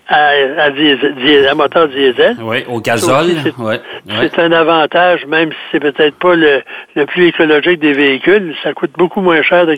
à, 0.09 0.29
à, 0.59 0.71
diesel, 0.71 1.49
à 1.49 1.55
moteur 1.55 1.89
diesel. 1.89 2.37
Oui, 2.41 2.65
au 2.69 2.81
gazole. 2.81 3.27
C'est 3.43 3.57
ouais, 3.59 3.81
ouais. 4.09 4.31
un 4.39 4.53
avantage, 4.53 5.27
même 5.27 5.51
si 5.51 5.59
c'est 5.73 5.81
peut-être 5.81 6.17
pas 6.17 6.35
le, 6.35 6.63
le, 6.95 7.07
plus 7.07 7.29
écologique 7.29 7.81
des 7.81 7.93
véhicules. 7.93 8.55
Ça 8.63 8.73
coûte 8.73 8.93
beaucoup 8.97 9.21
moins 9.21 9.43
cher. 9.43 9.67
De, 9.67 9.77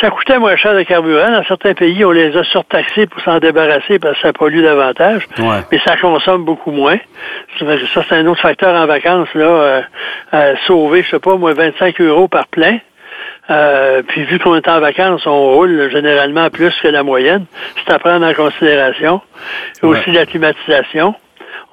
ça 0.00 0.10
coûtait 0.10 0.38
moins 0.38 0.56
cher 0.56 0.74
de 0.74 0.82
carburant. 0.82 1.30
Dans 1.30 1.44
certains 1.44 1.74
pays, 1.74 2.04
on 2.04 2.10
les 2.10 2.36
a 2.36 2.44
surtaxés 2.44 3.06
pour 3.06 3.20
s'en 3.22 3.38
débarrasser 3.38 3.98
parce 3.98 4.16
que 4.16 4.22
ça 4.22 4.32
pollue 4.32 4.62
davantage. 4.62 5.26
Ouais. 5.38 5.60
Mais 5.70 5.80
ça 5.86 5.96
consomme 5.96 6.44
beaucoup 6.44 6.72
moins. 6.72 6.98
Ça, 7.58 7.66
c'est 8.08 8.16
un 8.16 8.26
autre 8.26 8.40
facteur 8.40 8.74
en 8.74 8.86
vacances. 8.86 9.32
là. 9.34 9.44
Euh, 9.44 9.82
euh, 10.34 10.54
sauver, 10.66 11.02
je 11.02 11.10
sais 11.10 11.18
pas, 11.18 11.36
moi, 11.36 11.54
25 11.54 12.00
euros 12.00 12.28
par 12.28 12.46
plein. 12.48 12.78
Euh, 13.50 14.02
puis 14.06 14.24
vu 14.24 14.38
qu'on 14.38 14.54
est 14.56 14.68
en 14.68 14.80
vacances, 14.80 15.26
on 15.26 15.54
roule 15.54 15.90
généralement 15.90 16.48
plus 16.50 16.72
que 16.82 16.88
la 16.88 17.02
moyenne. 17.02 17.44
C'est 17.76 17.92
à 17.92 17.98
prendre 17.98 18.26
en 18.26 18.32
considération. 18.32 19.20
Et 19.82 19.86
aussi 19.86 20.10
la 20.12 20.26
climatisation. 20.26 21.14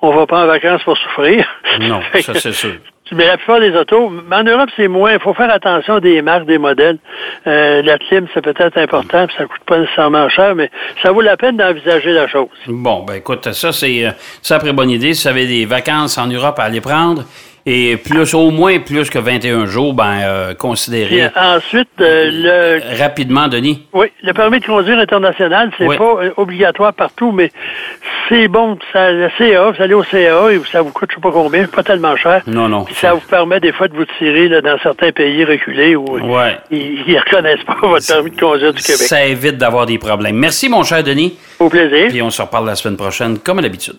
On 0.01 0.11
va 0.11 0.25
pas 0.25 0.43
en 0.43 0.47
vacances 0.47 0.83
pour 0.83 0.97
souffrir. 0.97 1.47
Non, 1.79 2.01
ça 2.21 2.33
c'est 2.33 2.51
sûr. 2.51 2.73
mais 3.11 3.27
la 3.27 3.37
plupart 3.37 3.59
des 3.59 3.71
autos, 3.75 4.11
en 4.31 4.43
Europe, 4.43 4.69
c'est 4.75 4.87
moins. 4.87 5.13
Il 5.13 5.19
faut 5.19 5.33
faire 5.33 5.51
attention 5.51 5.99
des 5.99 6.21
marques, 6.23 6.45
des 6.45 6.57
modèles. 6.57 6.97
Euh, 7.45 7.83
la 7.83 7.97
clim, 7.99 8.27
c'est 8.33 8.41
peut-être 8.41 8.77
important, 8.77 9.27
puis 9.27 9.35
ça 9.37 9.45
coûte 9.45 9.61
pas 9.65 9.79
nécessairement 9.79 10.27
cher, 10.27 10.55
mais 10.55 10.71
ça 11.03 11.11
vaut 11.11 11.21
la 11.21 11.37
peine 11.37 11.55
d'envisager 11.55 12.13
la 12.13 12.27
chose. 12.27 12.49
Bon, 12.67 13.03
ben 13.03 13.15
écoute, 13.15 13.51
ça 13.53 13.71
c'est 13.71 14.07
euh, 14.07 14.11
ça 14.41 14.55
après 14.55 14.73
bonne 14.73 14.89
idée. 14.89 15.13
Si 15.13 15.23
vous 15.23 15.29
avez 15.29 15.45
des 15.45 15.65
vacances 15.65 16.17
en 16.17 16.27
Europe 16.27 16.57
à 16.57 16.63
aller 16.63 16.81
prendre, 16.81 17.23
et 17.65 17.97
plus 17.97 18.33
au 18.33 18.49
moins 18.51 18.79
plus 18.79 19.09
que 19.09 19.19
21 19.19 19.65
jours, 19.65 19.93
ben 19.93 20.19
euh, 20.23 20.47
Puis 20.49 20.57
considérez 20.57 21.23
euh, 21.25 21.29
ensuite, 21.35 21.89
euh, 21.99 22.29
le 22.81 22.97
rapidement, 23.01 23.47
Denis. 23.47 23.85
Oui, 23.93 24.07
le 24.23 24.33
permis 24.33 24.59
de 24.59 24.65
conduire 24.65 24.97
international, 24.99 25.71
c'est 25.77 25.85
Oui. 25.87 25.97
pas 25.97 26.03
euh, 26.23 26.31
obligatoire 26.37 26.93
partout, 26.93 27.31
mais 27.31 27.51
c'est 28.29 28.47
bon. 28.47 28.77
Ça, 28.93 29.11
le 29.11 29.29
CA, 29.37 29.71
vous 29.71 29.81
allez 29.81 29.93
au 29.93 30.03
CA 30.03 30.51
et 30.51 30.59
ça 30.71 30.81
vous 30.81 30.91
coûte 30.91 31.09
je 31.11 31.15
sais 31.15 31.21
pas 31.21 31.31
combien, 31.31 31.65
pas 31.65 31.83
tellement 31.83 32.15
cher. 32.15 32.41
Non, 32.47 32.67
non. 32.69 32.83
Puis 32.85 32.95
ça 32.95 33.13
vous 33.13 33.19
permet 33.21 33.59
des 33.59 33.71
fois 33.73 33.87
de 33.87 33.95
vous 33.95 34.05
tirer 34.17 34.47
là, 34.47 34.61
dans 34.61 34.77
certains 34.79 35.11
pays 35.11 35.43
reculés 35.43 35.95
où 35.95 36.05
Ouais. 36.19 36.57
ils, 36.71 37.03
ils 37.07 37.17
reconnaissent 37.19 37.63
pas 37.65 37.75
votre 37.81 38.07
permis 38.07 38.31
de 38.31 38.39
conduire 38.39 38.73
du 38.73 38.81
Québec. 38.81 39.01
Ça 39.01 39.25
évite 39.25 39.57
d'avoir 39.57 39.85
des 39.85 39.97
problèmes. 39.97 40.35
Merci, 40.35 40.69
mon 40.69 40.83
cher 40.83 41.03
Denis. 41.03 41.37
Au 41.59 41.69
plaisir. 41.69 42.07
Puis 42.09 42.21
on 42.21 42.29
se 42.29 42.41
reparle 42.41 42.65
la 42.65 42.75
semaine 42.75 42.97
prochaine, 42.97 43.37
comme 43.39 43.59
à 43.59 43.61
l'habitude. 43.61 43.97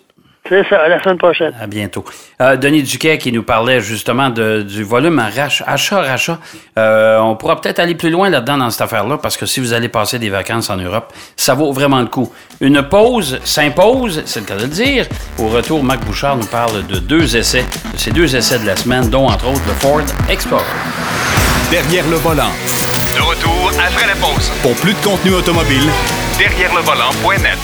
C'est 0.49 0.67
ça, 0.69 0.81
à 0.81 0.89
la 0.89 1.01
semaine 1.01 1.17
prochaine. 1.17 1.53
À 1.59 1.67
bientôt. 1.67 2.03
Euh, 2.41 2.57
Denis 2.57 2.83
Duquet 2.83 3.17
qui 3.17 3.31
nous 3.31 3.43
parlait 3.43 3.79
justement 3.79 4.29
de, 4.29 4.61
du 4.61 4.83
volume 4.83 5.17
en 5.19 5.29
rach- 5.29 5.63
achat-rachat. 5.65 6.37
Euh, 6.77 7.17
on 7.19 7.37
pourra 7.37 7.61
peut-être 7.61 7.79
aller 7.79 7.95
plus 7.95 8.09
loin 8.09 8.29
là-dedans 8.29 8.57
dans 8.57 8.69
cette 8.69 8.81
affaire-là 8.81 9.17
parce 9.23 9.37
que 9.37 9.45
si 9.45 9.61
vous 9.61 9.71
allez 9.71 9.87
passer 9.87 10.19
des 10.19 10.29
vacances 10.29 10.69
en 10.69 10.75
Europe, 10.75 11.13
ça 11.37 11.53
vaut 11.53 11.71
vraiment 11.71 12.01
le 12.01 12.07
coup. 12.07 12.29
Une 12.59 12.81
pause 12.83 13.39
s'impose, 13.45 14.21
c'est 14.25 14.41
le 14.41 14.45
cas 14.45 14.55
de 14.57 14.63
le 14.63 14.67
dire. 14.67 15.05
Au 15.39 15.47
retour, 15.47 15.81
Marc 15.81 16.03
Bouchard 16.03 16.35
nous 16.35 16.45
parle 16.47 16.85
de 16.87 16.97
deux 16.99 17.37
essais, 17.37 17.63
de 17.93 17.97
ces 17.97 18.11
deux 18.11 18.35
essais 18.35 18.59
de 18.59 18.65
la 18.65 18.75
semaine, 18.75 19.09
dont 19.09 19.27
entre 19.29 19.47
autres 19.47 19.61
le 19.65 19.73
Ford 19.75 20.01
Explorer. 20.29 20.63
Derrière 21.71 22.05
le 22.09 22.17
volant. 22.17 22.51
De 23.15 23.21
retour 23.21 23.71
après 23.79 24.07
la 24.07 24.15
pause. 24.15 24.51
Pour 24.61 24.75
plus 24.75 24.93
de 24.93 24.99
contenu 25.05 25.31
automobile, 25.35 25.89
Derrière 26.37 26.73
le 26.75 26.81
volant.net. 26.81 27.57